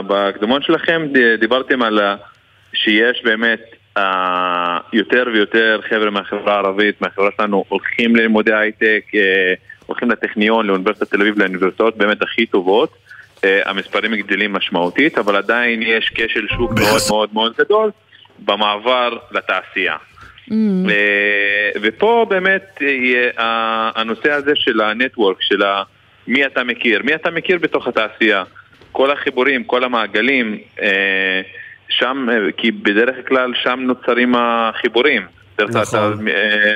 [0.08, 1.08] בהקדמון שלכם
[1.40, 2.00] דיברתם על
[2.74, 3.62] שיש באמת
[3.98, 4.02] uh,
[4.94, 9.18] יותר ויותר חבר'ה מהחברה הערבית, מהחברה שלנו, הולכים ללימודי הייטק, uh,
[9.86, 13.04] הולכים לטכניון, לאוניברסיטת תל אביב, לאוניברסיטאות באמת הכי טובות.
[13.44, 17.92] אה, המספרים גדלים משמעותית, אבל עדיין יש כשל שוק מאוד מאוד מאוד גדול
[18.40, 19.96] במעבר לתעשייה.
[20.50, 20.54] Mm.
[21.82, 22.82] ופה באמת
[23.96, 25.62] הנושא הזה של הנטוורק, של
[26.28, 28.44] מי אתה מכיר, מי אתה מכיר בתוך התעשייה.
[28.92, 31.42] כל החיבורים, כל המעגלים, אה,
[31.90, 32.28] שם,
[32.58, 35.22] כי בדרך כלל שם נוצרים החיבורים.
[35.60, 36.28] נכון.
[36.28, 36.72] אה,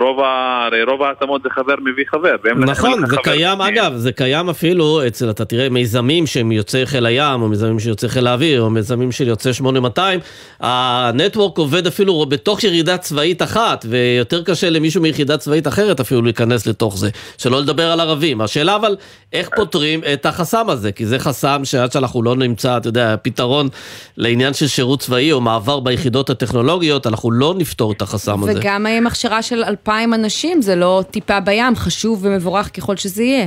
[0.00, 2.36] רוב, הרי רוב העצמות זה חבר מביא חבר.
[2.56, 7.42] נכון, זה קיים, אגב, זה קיים אפילו אצל, אתה תראה, מיזמים שהם יוצאי חיל הים,
[7.42, 10.20] או מיזמים של יוצאי חיל האוויר, או מיזמים של יוצאי 8200,
[10.60, 16.66] הנטוורק עובד אפילו בתוך ירידה צבאית אחת, ויותר קשה למישהו מיחידה צבאית אחרת אפילו להיכנס
[16.66, 17.10] לתוך זה.
[17.38, 18.40] שלא לדבר על ערבים.
[18.40, 18.96] השאלה אבל,
[19.32, 20.92] איך פותרים את החסם הזה?
[20.92, 23.68] כי זה חסם שעד שאנחנו לא נמצא, אתה יודע, פתרון
[24.16, 28.60] לעניין של שירות צבאי או מעבר ביחידות הטכנולוגיות, אנחנו לא נפתור את החסם הזה.
[28.60, 33.46] וגם האם הכשרה של אלפיים אנשים זה לא טיפה בים, חשוב ומבורך ככל שזה יהיה.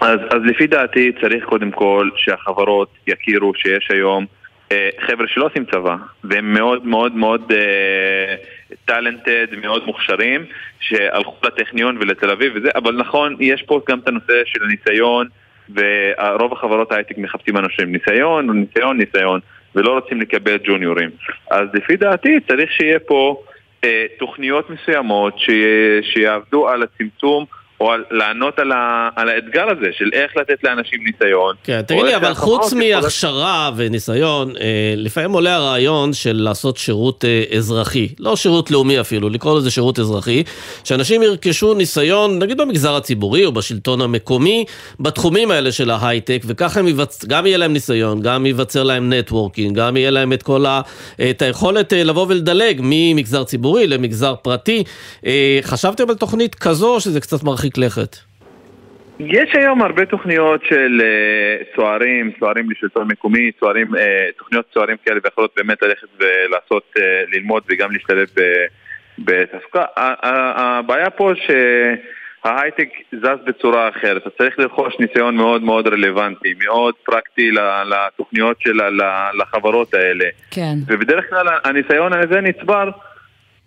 [0.00, 4.26] אז, אז לפי דעתי צריך קודם כל שהחברות יכירו שיש היום
[4.72, 7.52] אה, חבר'ה שלא עושים צבא והם מאוד מאוד מאוד
[8.84, 10.44] טאלנטד, אה, מאוד מוכשרים
[10.80, 15.26] שהלכו לטכניון ולתל אביב וזה, אבל נכון, יש פה גם את הנושא של הניסיון
[15.74, 19.40] ורוב החברות ההייטק מחפשים אנשים ניסיון, ניסיון, ניסיון
[19.74, 21.10] ולא רוצים לקבל ג'וניורים.
[21.50, 23.42] אז לפי דעתי צריך שיהיה פה
[23.84, 25.34] אה, תוכניות מסוימות
[26.02, 27.44] שיעבדו על הצמצום
[27.82, 31.54] או על, לענות על, ה, על האתגר הזה של איך לתת לאנשים ניסיון.
[31.64, 37.44] כן, תגיד לי, אבל חוץ מהכשרה וניסיון, אה, לפעמים עולה הרעיון של לעשות שירות אה,
[37.56, 40.42] אזרחי, לא שירות לאומי אפילו, לקרוא לזה שירות אזרחי,
[40.84, 44.64] שאנשים ירכשו ניסיון, נגיד במגזר הציבורי או בשלטון המקומי,
[45.00, 47.24] בתחומים האלה של ההייטק, וככה יבצ...
[47.24, 50.80] גם יהיה להם ניסיון, גם ייווצר להם נטוורקינג, גם יהיה להם את כל ה...
[51.30, 54.84] את היכולת אה, לבוא ולדלג ממגזר ציבורי למגזר פרטי.
[55.26, 58.16] אה, חשבתם על תוכנית כזו, שזה קצת מרחיק מרחיק לכת?
[59.20, 63.98] יש היום הרבה תוכניות של uh, צוערים, צוערים לשלטון מקומי, צוערים, uh,
[64.38, 67.00] תוכניות צוערים כאלה ויכולות באמת ללכת ולעשות, uh,
[67.32, 68.28] ללמוד וגם להשתלב
[69.18, 69.84] בתעסוקה.
[69.96, 71.32] הבעיה פה
[72.44, 77.50] שההייטק זז בצורה אחרת, אתה צריך לרכוש ניסיון מאוד מאוד רלוונטי, מאוד פרקטי
[77.86, 78.78] לתוכניות של
[79.40, 80.24] לחברות האלה.
[80.50, 80.74] כן.
[80.86, 82.90] ובדרך כלל הניסיון הזה נצבר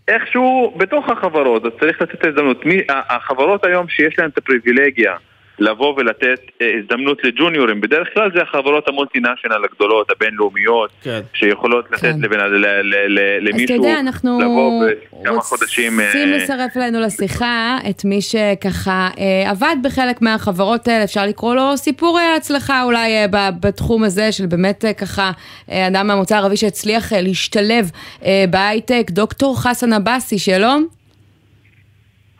[0.07, 2.63] איכשהו בתוך החברות, אז צריך לתת את ההזדמנות.
[2.89, 5.15] החברות היום שיש להן את הפריבילגיה
[5.59, 11.21] לבוא ולתת אה, הזדמנות לג'וניורים, בדרך כלל זה החברות המולטינשיונל הגדולות, הבינלאומיות, כן.
[11.33, 12.21] שיכולות לתת כן.
[12.21, 14.83] לבן, ל, ל, ל, למישהו יודע, אנחנו לבוא
[15.21, 15.99] בכמה חודשים...
[15.99, 16.37] רוצים אה...
[16.37, 22.19] לצרף אלינו לשיחה את מי שככה אה, עבד בחלק מהחברות האלה, אפשר לקרוא לו סיפור
[22.37, 25.31] הצלחה אולי אה, בתחום הזה של באמת אה, ככה
[25.71, 27.91] אה, אדם מהמוצא הערבי שהצליח אה, להשתלב
[28.25, 30.87] אה, בהייטק, דוקטור חסן עבאסי, שלום.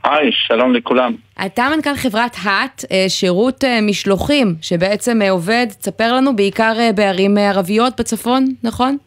[0.06, 1.14] היי, שלום לכולם.
[1.45, 7.38] אתה מנכ"ל חברת האט, אה, שירות אה, משלוחים, שבעצם אה, עובד, תספר לנו, בעיקר בערים
[7.38, 8.97] ערביות בצפון, נכון?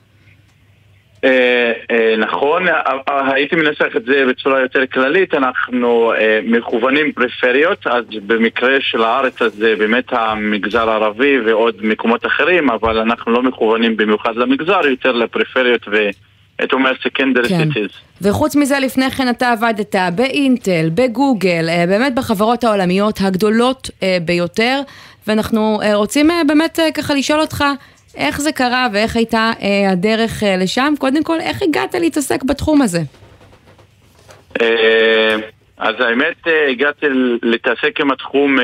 [2.18, 2.62] נכון,
[3.06, 9.54] הייתי מנסח את זה בצורה יותר כללית, אנחנו מכוונים פריפריות, אז במקרה של הארץ אז
[9.54, 15.88] זה באמת המגזר הערבי ועוד מקומות אחרים, אבל אנחנו לא מכוונים במיוחד למגזר, יותר לפריפריות
[16.58, 17.68] והייתי אומר secondary כן.
[17.70, 17.92] cities.
[18.22, 24.80] וחוץ מזה, לפני כן אתה עבדת באינטל, בגוגל, אה, באמת בחברות העולמיות הגדולות אה, ביותר,
[25.26, 27.64] ואנחנו אה, רוצים באמת ככה לשאול אותך
[28.16, 29.52] איך זה קרה ואיך הייתה
[29.92, 30.94] הדרך לשם.
[30.98, 33.00] קודם כל, איך הגעת להתעסק בתחום הזה?
[35.78, 36.36] אז האמת,
[36.70, 37.06] הגעתי
[37.42, 38.58] להתעסק עם התחום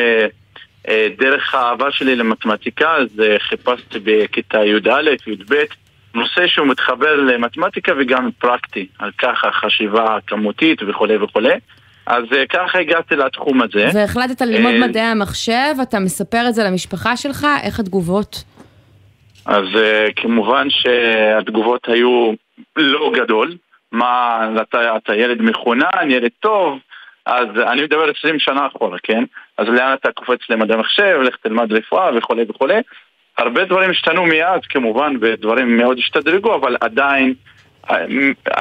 [1.18, 5.55] דרך האהבה שלי למתמטיקה, אז חיפשתי בכיתה י"א, י"ב,
[6.15, 11.55] נושא שהוא מתחבר למתמטיקה וגם פרקטי, על ככה חשיבה כמותית וכולי וכולי.
[12.07, 13.89] אז אה, ככה הגעתי לתחום הזה.
[13.95, 18.45] והחלטת ללמוד אה, מדעי המחשב, אתה מספר את זה למשפחה שלך, איך התגובות?
[19.47, 22.33] אז uh, כמובן שהתגובות היו
[22.77, 23.57] לא גדול.
[23.93, 26.79] מה, אתה, אתה ילד מחונן, ילד טוב,
[27.27, 29.25] אז אני מדבר 20 שנה אחורה, כן?
[29.59, 32.81] אז לאן אתה קופץ למדעי מחשב, לך תלמד רפואה וכולי וכולי.
[33.39, 37.35] הרבה דברים השתנו מאז כמובן, ודברים מאוד השתדרגו, אבל עדיין
[37.91, 37.97] אה,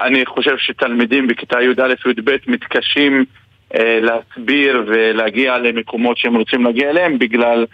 [0.04, 3.26] אני חושב שתלמידים בכיתה י"א-י"ב מתקשים
[3.76, 7.66] אה, להסביר ולהגיע למקומות שהם רוצים להגיע אליהם בגלל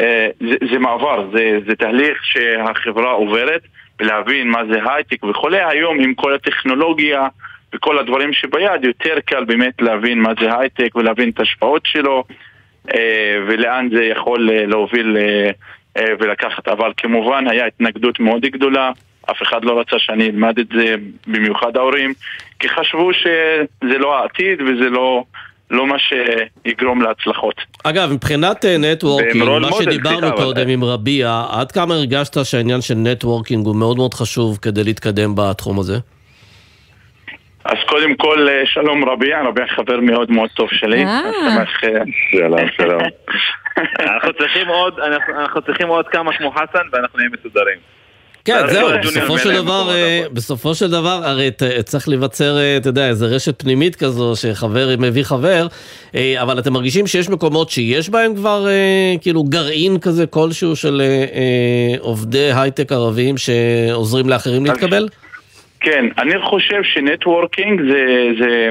[0.00, 3.62] אה, זה, זה מעבר, זה, זה תהליך שהחברה עוברת
[4.00, 5.64] ולהבין מה זה הייטק וכולי.
[5.64, 7.28] היום עם כל הטכנולוגיה
[7.74, 12.24] וכל הדברים שביד, יותר קל באמת להבין מה זה הייטק ולהבין את ההשפעות שלו
[12.94, 15.16] אה, ולאן זה יכול אה, להוביל
[15.98, 16.68] ולקחת.
[16.68, 18.90] אבל כמובן היה התנגדות מאוד גדולה.
[19.30, 20.94] אף אחד לא רצה שאני אלמד את זה,
[21.26, 22.12] במיוחד ההורים,
[22.58, 25.24] כי חשבו שזה לא העתיד וזה לא,
[25.70, 27.54] לא מה שיגרום להצלחות.
[27.84, 32.80] אגב, מבחינת אה, networking, והם מה שדיברנו אבל- קודם עם רביע, עד כמה הרגשת שהעניין
[32.80, 35.98] של networking הוא מאוד מאוד חשוב כדי להתקדם בתחום הזה?
[37.64, 41.04] אז קודם כל, אה, שלום רביע, רביע חבר מאוד מאוד טוב שלי.
[41.04, 41.20] אה.
[41.48, 41.64] אה,
[42.30, 43.02] שלום, שלום.
[44.12, 45.00] אנחנו צריכים עוד,
[45.38, 47.78] אנחנו צריכים עוד כמה כמו חסן ואנחנו נהיה מסודרים.
[48.44, 49.90] כן, זה זהו, בסופו של דבר,
[50.32, 51.50] בסופו של דבר, הרי
[51.84, 55.66] צריך להיווצר, אתה יודע, איזה רשת פנימית כזו, שחבר מביא חבר,
[56.42, 61.02] אבל אתם מרגישים שיש מקומות שיש בהם כבר, אה, כאילו, גרעין כזה כלשהו של
[61.98, 65.08] עובדי הייטק ערבים שעוזרים לאחרים להתקבל?
[65.84, 68.68] כן, אני חושב שנטוורקינג זה, זה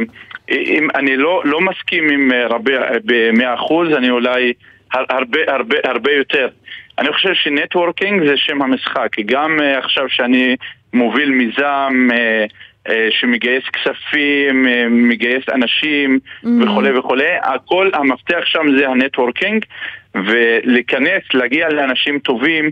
[0.49, 4.53] אם אני לא, לא מסכים עם אה, רביע במאה אחוז, אני אולי
[4.93, 6.47] הר- הרבה הרבה הרבה יותר.
[6.99, 10.55] אני חושב ש networking זה שם המשחק, גם אה, עכשיו שאני
[10.93, 12.45] מוביל מיזם אה,
[12.89, 16.19] אה, שמגייס כספים, אה, מגייס אנשים
[16.61, 19.65] וכולי וכולי, הכל, המפתח שם זה ה networking
[20.15, 22.71] ולהיכנס, להגיע לאנשים טובים אה,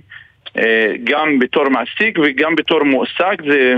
[1.04, 3.74] גם בתור מעסיק וגם בתור מועסק זה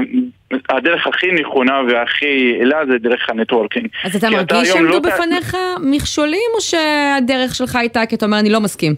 [0.69, 3.87] הדרך הכי נכונה והכי יעילה זה דרך ה networking.
[4.03, 8.49] אז אתה מרגיש שעמדו לא בפניך מכשולים, או שהדרך שלך הייתה כי אתה אומר אני
[8.49, 8.95] לא מסכים?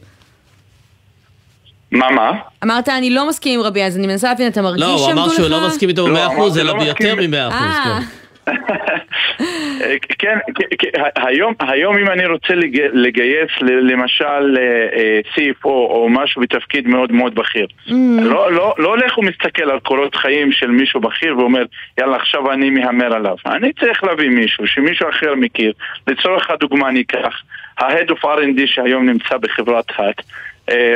[1.92, 2.32] מה מה?
[2.64, 5.28] אמרת אני לא מסכים עם רבי, אז אני מנסה להבין, אתה מרגיש לא, שעמדו הוא
[5.28, 5.40] לך?
[5.40, 7.32] אמר שהוא לא מסכים איתו לא, ב-100%, אמרתי, אלא לא ביותר מסכים.
[7.32, 8.25] מ-100%.
[8.48, 8.54] אה,
[9.82, 14.62] אה, כן, כן, כן, היום, היום אם אני רוצה לג- לגייס ל- למשל אה,
[14.98, 17.68] אה, CFO או משהו בתפקיד מאוד מאוד בכיר.
[18.24, 21.64] לא, לא, לא הולך ומסתכל על קורות חיים של מישהו בכיר ואומר
[22.00, 23.36] יאללה עכשיו אני מהמר עליו.
[23.46, 25.74] אני צריך להביא מישהו שמישהו אחר מכיר.
[26.08, 27.42] לצורך הדוגמה אני אקח
[27.78, 30.20] ה-Head of R&D שהיום נמצא בחברת האט.
[30.20, 30.24] אה,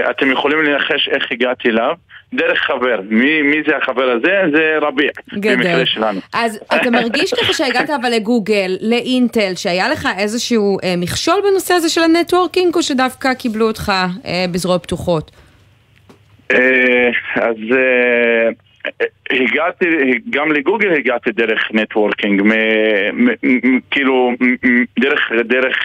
[0.10, 1.94] אתם יכולים לנחש איך הגעתי אליו
[2.34, 4.42] דרך חבר, מי, מי זה החבר הזה?
[4.54, 5.10] זה רביע.
[5.34, 6.20] במקרה שלנו.
[6.34, 11.90] אז אתה מרגיש ככה שהגעת אבל לגוגל, לאינטל, שהיה לך איזשהו אה, מכשול בנושא הזה
[11.90, 13.92] של ה networking, או שדווקא קיבלו אותך
[14.26, 15.32] אה, בזרועות פתוחות?
[16.52, 18.50] אה, אז אה,
[19.32, 19.86] הגעתי,
[20.30, 24.32] גם לגוגל הגעתי דרך networking, מ- מ- מ- כאילו
[25.00, 25.78] דרך, דרך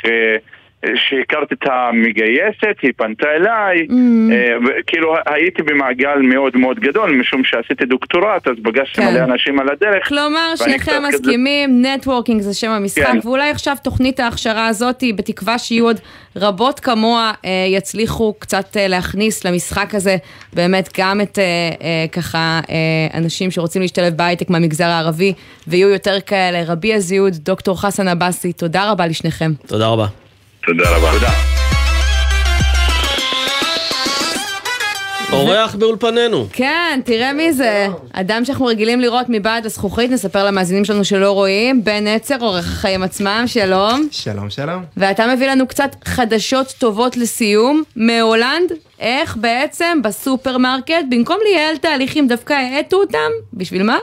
[0.94, 3.86] שהכרתי את המגייסת, היא פנתה אליי,
[4.32, 9.12] אה, כאילו הייתי במעגל מאוד מאוד גדול, משום שעשיתי דוקטורט, אז פגשתי כן.
[9.12, 10.08] מלא אנשים על הדרך.
[10.08, 13.18] כלומר, שניכם מסכימים, networking זה שם המשחק, כן.
[13.24, 16.00] ואולי עכשיו תוכנית ההכשרה הזאת, בתקווה שיהיו עוד
[16.36, 20.16] רבות כמוה, אה, יצליחו קצת אה, להכניס למשחק הזה
[20.52, 21.38] באמת גם את
[22.12, 22.60] ככה
[23.14, 25.32] אנשים שרוצים להשתלב בהייטק מהמגזר הערבי,
[25.68, 26.62] ויהיו יותר כאלה.
[26.66, 29.52] רבי הזיוד, דוקטור חסן עבאסי, תודה רבה לשניכם.
[29.66, 30.23] תודה רבה.
[30.66, 31.12] תודה רבה.
[31.12, 31.30] תודה.
[35.32, 36.46] אורח באולפנינו.
[36.52, 37.86] כן, תראה מי זה.
[38.12, 41.84] אדם שאנחנו רגילים לראות מבעד לזכוכית, נספר למאזינים שלנו שלא רואים.
[41.84, 44.08] בן נצר, עורך החיים עצמם, שלום.
[44.10, 44.84] שלום, שלום.
[44.96, 52.52] ואתה מביא לנו קצת חדשות טובות לסיום מהולנד, איך בעצם בסופרמרקט, במקום לייעל תהליכים, דווקא
[52.52, 53.30] האטו אותם?
[53.52, 53.98] בשביל מה?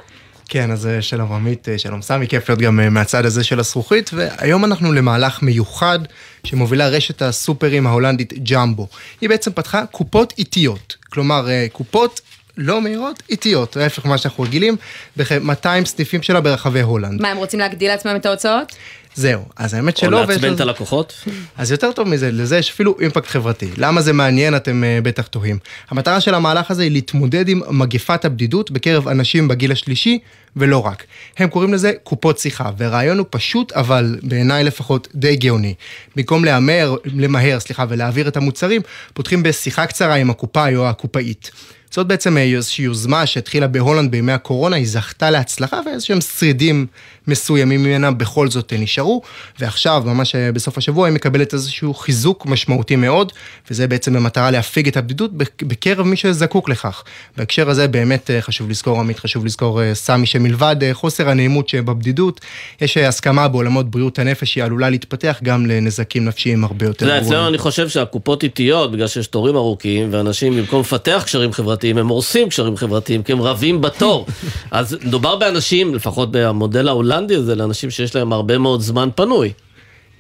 [0.53, 3.59] כן, אז אה, שלום עמית, אה, שלום סמי, כיף להיות גם אה, מהצד הזה של
[3.59, 5.99] הזכוכית, והיום אנחנו למהלך מיוחד
[6.44, 8.88] שמובילה רשת הסופרים ההולנדית ג'מבו.
[9.22, 12.22] היא בעצם פתחה קופות איטיות, כלומר קופות
[12.58, 14.76] לא מהירות, איטיות, ההפך ממה שאנחנו רגילים,
[15.18, 17.22] בכ-200 סניפים שלה ברחבי הולנד.
[17.22, 18.76] מה, הם רוצים להגדיל לעצמם את ההוצאות?
[19.16, 20.22] זהו, אז האמת שלא.
[20.22, 21.26] או לעצבן את הלקוחות?
[21.57, 23.70] אז יותר טוב מזה, לזה יש אפילו אימפקט חברתי.
[23.78, 25.59] למה זה מעניין, אתם uh, בטח תוהים.
[25.89, 30.20] המטרה של המהלך הזה היא להתמודד עם מגפת הבדידות בקרב אנשים בגיל השלישי,
[30.55, 31.03] ולא רק.
[31.38, 35.74] הם קוראים לזה קופות שיחה, והרעיון הוא פשוט, אבל בעיניי לפחות די גאוני.
[36.16, 38.82] במקום להמר, למהר, סליחה, ולהעביר את המוצרים,
[39.14, 41.51] פותחים בשיחה קצרה עם הקופאי או הקופאית.
[41.92, 46.88] זאת בעצם אה, איזושהי יוזמה שהתחילה בהולנד בימי הקורונה, היא זכתה להצלחה ואיזשהם שרידים
[47.28, 49.22] מסוימים ממנה בכל זאת נשארו,
[49.60, 53.32] ועכשיו, ממש אה, בסוף השבוע, היא מקבלת איזשהו חיזוק משמעותי מאוד,
[53.72, 55.32] וזה בעצם במטרה להפיג את הבדידות
[55.62, 57.04] בקרב מי שזקוק לכך.
[57.38, 62.42] בהקשר הזה באמת אה, חשוב לזכור, עמית, חשוב לזכור, סמי, שמלבד חוסר הנעימות שבבדידות,
[62.82, 67.24] יש הסכמה בעולמות בריאות הנפש שהיא עלולה להתפתח גם לנזקים נפשיים הרבה יותר גרועים.
[67.24, 72.08] אצלנו אני חושב שהקופות איטיות, בגלל שיש תורים ארוכים, ואנשים במקום לפתח קשרים חברתיים, הם
[72.08, 74.26] הורסים קשרים חברתיים, כי הם רבים בתור.
[74.72, 79.54] אז מדובר באנשים, לפחות במודל ההולנדי הזה, לאנשים שיש להם הרבה מאוד זמן פנוי.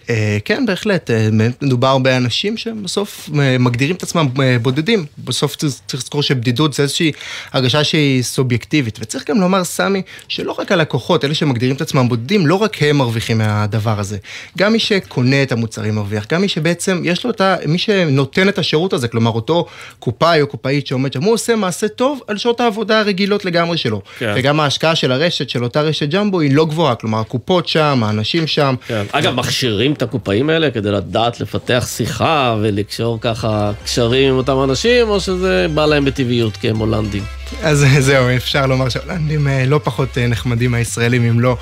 [0.09, 1.27] אה, כן, בהחלט, אה,
[1.61, 4.27] מדובר באנשים שבסוף אה, מגדירים את עצמם
[4.61, 5.05] בודדים.
[5.17, 7.11] בסוף צריך לזכור שבדידות זה איזושהי
[7.51, 8.99] הרגשה שהיא סובייקטיבית.
[9.01, 12.97] וצריך גם לומר, סמי, שלא רק הלקוחות, אלה שמגדירים את עצמם בודדים, לא רק הם
[12.97, 14.17] מרוויחים מהדבר הזה.
[14.57, 17.55] גם מי שקונה את המוצרים מרוויח, גם מי שבעצם יש לו את ה...
[17.65, 19.65] מי שנותן את השירות הזה, כלומר אותו
[19.99, 24.01] קופאי או קופאית שעומד שם, הוא עושה מעשה טוב על שעות העבודה הרגילות לגמרי שלו.
[24.19, 24.33] כן.
[24.35, 28.47] וגם ההשקעה של הרשת, של אותה רשת ג'מבו, היא לא גבוהה, כלומר הקופות שם, האנשים
[28.47, 28.75] שם.
[28.87, 29.03] כן.
[29.11, 35.09] אגב, מכשירים את הקופאים האלה כדי לדעת לפתח שיחה ולקשור ככה קשרים עם אותם אנשים,
[35.09, 37.23] או שזה בא להם בטבעיות כי הם הולנדים?
[37.63, 41.57] אז זהו, אפשר לומר שההולנדים אה, לא פחות אה, נחמדים מהישראלים, אם לא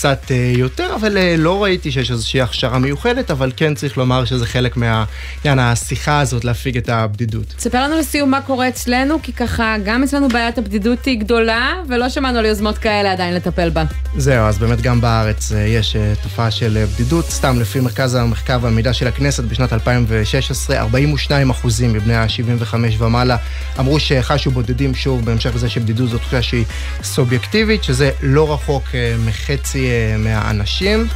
[0.00, 4.46] קצת אה, יותר, אבל לא ראיתי שיש איזושהי הכשרה מיוחדת, אבל כן צריך לומר שזה
[4.46, 7.44] חלק מהעניין השיחה הזאת להפיג את הבדידות.
[7.56, 12.08] תספר לנו לסיום מה קורה אצלנו, כי ככה גם אצלנו בעיית הבדידות היא גדולה, ולא
[12.08, 13.84] שמענו על יוזמות כאלה עדיין לטפל בה.
[14.16, 19.06] זהו, אז באמת גם בארץ יש תופעה של בדידות, סתם לפי מרכז המחקר והמידע של
[19.06, 23.36] הכנסת בשנת 2016, 42 אחוזים מבני ה-75 ומעלה
[23.78, 26.64] אמרו שחשו בודדים שוב בהמשך לזה שבדידות זו תחושה שהיא
[27.02, 31.08] סובייקטיבית, שזה לא רחוק אה, מחצי אה, מהאנשים.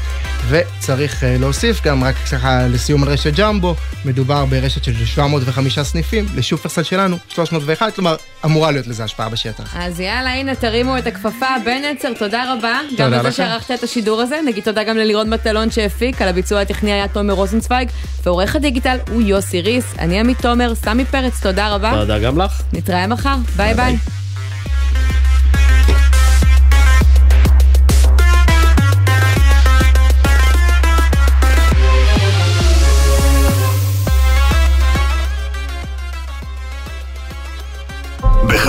[0.49, 6.27] וצריך אה, להוסיף גם, רק ככה לסיום על רשת ג'מבו, מדובר ברשת של 705 סניפים,
[6.35, 9.77] לשופרסל שלנו 301, כלומר אמורה להיות לזה השפעה בשטח.
[9.77, 11.47] אז יאללה, הנה, תרימו את הכפפה.
[11.65, 12.81] בן עצר, תודה רבה.
[12.91, 13.15] תודה לך.
[13.15, 14.37] גם לזה שערכת את השידור הזה.
[14.47, 17.89] נגיד תודה גם ללירון מטלון שהפיק, על הביצוע הטכני היה תומר רוזנצוויג,
[18.25, 19.85] ועורך הדיגיטל הוא יוסי ריס.
[19.99, 21.93] אני עמית תומר, סמי פרץ, תודה רבה.
[21.95, 22.63] תודה גם לך.
[22.73, 23.97] נתראה מחר, ביי ביי.
[23.97, 24.24] ביי.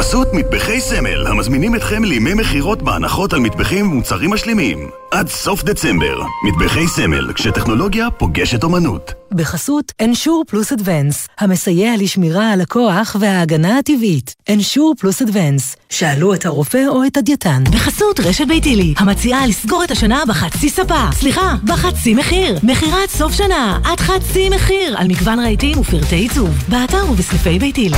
[0.05, 4.89] בחסות מטבחי סמל, המזמינים אתכם לימי מכירות בהנחות על מטבחים ומוצרים משלימים.
[5.11, 9.13] עד סוף דצמבר, מטבחי סמל, כשטכנולוגיה פוגשת אומנות.
[9.31, 14.35] בחסות אנשור פלוס אדוונס, המסייע לשמירה על הכוח וההגנה הטבעית.
[14.49, 17.63] אנשור פלוס אדוונס, שאלו את הרופא או את הדייתן.
[17.63, 21.11] בחסות רשת ביתילי, המציעה לסגור את השנה בחצי ספה.
[21.11, 22.59] סליחה, בחצי מחיר.
[22.63, 26.49] מכירת סוף שנה, עד חצי מחיר, על מגוון רהיטים ופרטי עיצוב.
[26.69, 27.97] באתר ובסניפי ביתילי.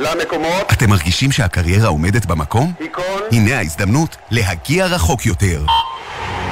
[0.00, 0.72] למקומות.
[0.72, 2.72] אתם מרגישים שהקריירה עומדת במקום?
[2.80, 3.22] היכון.
[3.32, 5.64] הנה ההזדמנות להגיע רחוק יותר.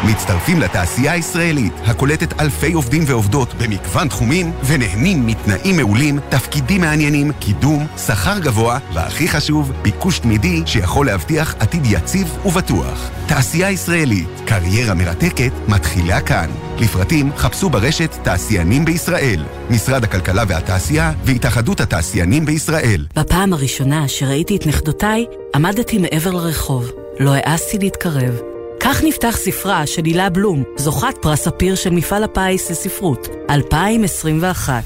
[0.05, 7.86] מצטרפים לתעשייה הישראלית, הקולטת אלפי עובדים ועובדות במגוון תחומים, ונהנים מתנאים מעולים, תפקידים מעניינים, קידום,
[8.07, 13.11] שכר גבוה, והכי חשוב, ביקוש תמידי שיכול להבטיח עתיד יציב ובטוח.
[13.26, 16.51] תעשייה ישראלית, קריירה מרתקת, מתחילה כאן.
[16.78, 23.07] לפרטים חפשו ברשת תעשיינים בישראל, משרד הכלכלה והתעשייה והתאחדות התעשיינים בישראל.
[23.16, 26.90] בפעם הראשונה שראיתי את נכדותיי, עמדתי מעבר לרחוב.
[27.20, 28.58] לא העזתי להתקרב.
[28.81, 34.83] כך נפתח ספרה של הילה בלום, זוכת פרס ספיר של מפעל הפיס לספרות, 2021.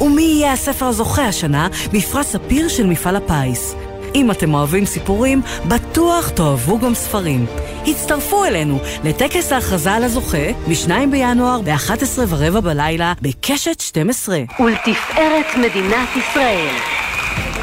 [0.00, 3.74] ומי יהיה הספר הזוכה השנה בפרס ספיר של מפעל הפיס?
[4.14, 7.46] אם אתם אוהבים סיפורים, בטוח תאהבו גם ספרים.
[7.86, 14.38] הצטרפו אלינו לטקס ההכרזה על הזוכה ב-2 בינואר ב-11 ורבע בלילה בקשת 12.
[14.60, 16.74] ולתפארת מדינת ישראל.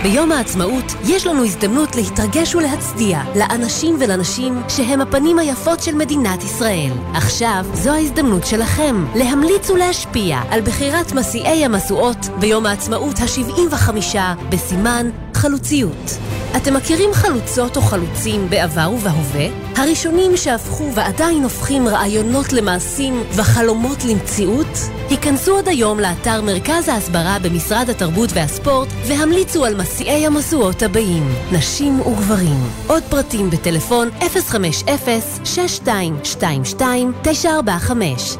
[0.04, 6.92] ביום העצמאות יש לנו הזדמנות להתרגש ולהצדיע לאנשים ולנשים שהם הפנים היפות של מדינת ישראל.
[7.14, 14.18] עכשיו זו ההזדמנות שלכם להמליץ ולהשפיע על בחירת מסיעי המשואות ביום העצמאות ה-75
[14.50, 15.10] בסימן
[15.44, 16.18] חלוציות.
[16.58, 19.46] אתם מכירים חלוצות או חלוצים בעבר ובהווה?
[19.76, 24.68] הראשונים שהפכו ועדיין הופכים רעיונות למעשים וחלומות למציאות?
[25.10, 32.00] היכנסו עוד היום לאתר מרכז ההסברה במשרד התרבות והספורט והמליצו על מסיעי המשואות הבאים, נשים
[32.00, 32.70] וגברים.
[32.88, 34.32] עוד פרטים בטלפון 050-6222-945.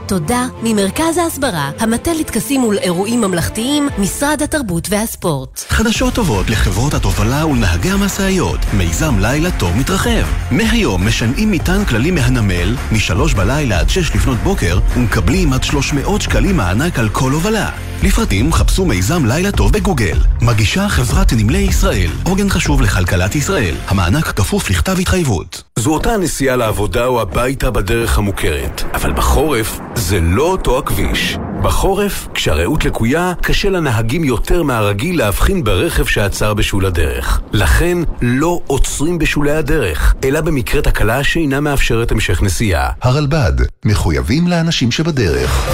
[0.06, 5.64] תודה ממרכז ההסברה, המטה לטקסים ולאירועים ממלכתיים, משרד התרבות והספורט.
[5.70, 8.60] חדשות טובות לחברות התובלה ולנהגי המשאיות.
[8.74, 10.26] מיזם לילה טוב מתרחב.
[10.52, 16.58] מהיום משנעים מטען כללי מהנמל, משלוש בלילה עד שש לפנות בוקר, ומקבלים עד 300 שקלים
[16.58, 17.70] מענק על כל הובלה.
[18.04, 20.18] לפרטים חפשו מיזם לילה טוב בגוגל.
[20.42, 23.76] מגישה חברת נמלי ישראל, עוגן חשוב לכלכלת ישראל.
[23.88, 25.64] המענק כפוף לכתב התחייבות.
[25.80, 31.38] זו אותה נסיעה לעבודה או הביתה בדרך המוכרת, אבל בחורף זה לא אותו הכביש.
[31.64, 37.42] בחורף, כשהרעות לקויה, קשה לנהגים יותר מהרגיל להבחין ברכב שעצר בשול הדרך.
[37.54, 42.90] לכן, לא עוצרים בשולי הדרך, אלא במקרה תקלה שאינה מאפשרת המשך נסיעה.
[43.02, 43.54] הרלב"ד,
[43.86, 45.70] מחויבים לאנשים שבדרך.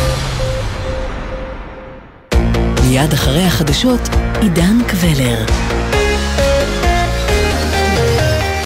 [2.84, 4.10] מיד אחרי החדשות,
[4.42, 5.46] עידן קבלר.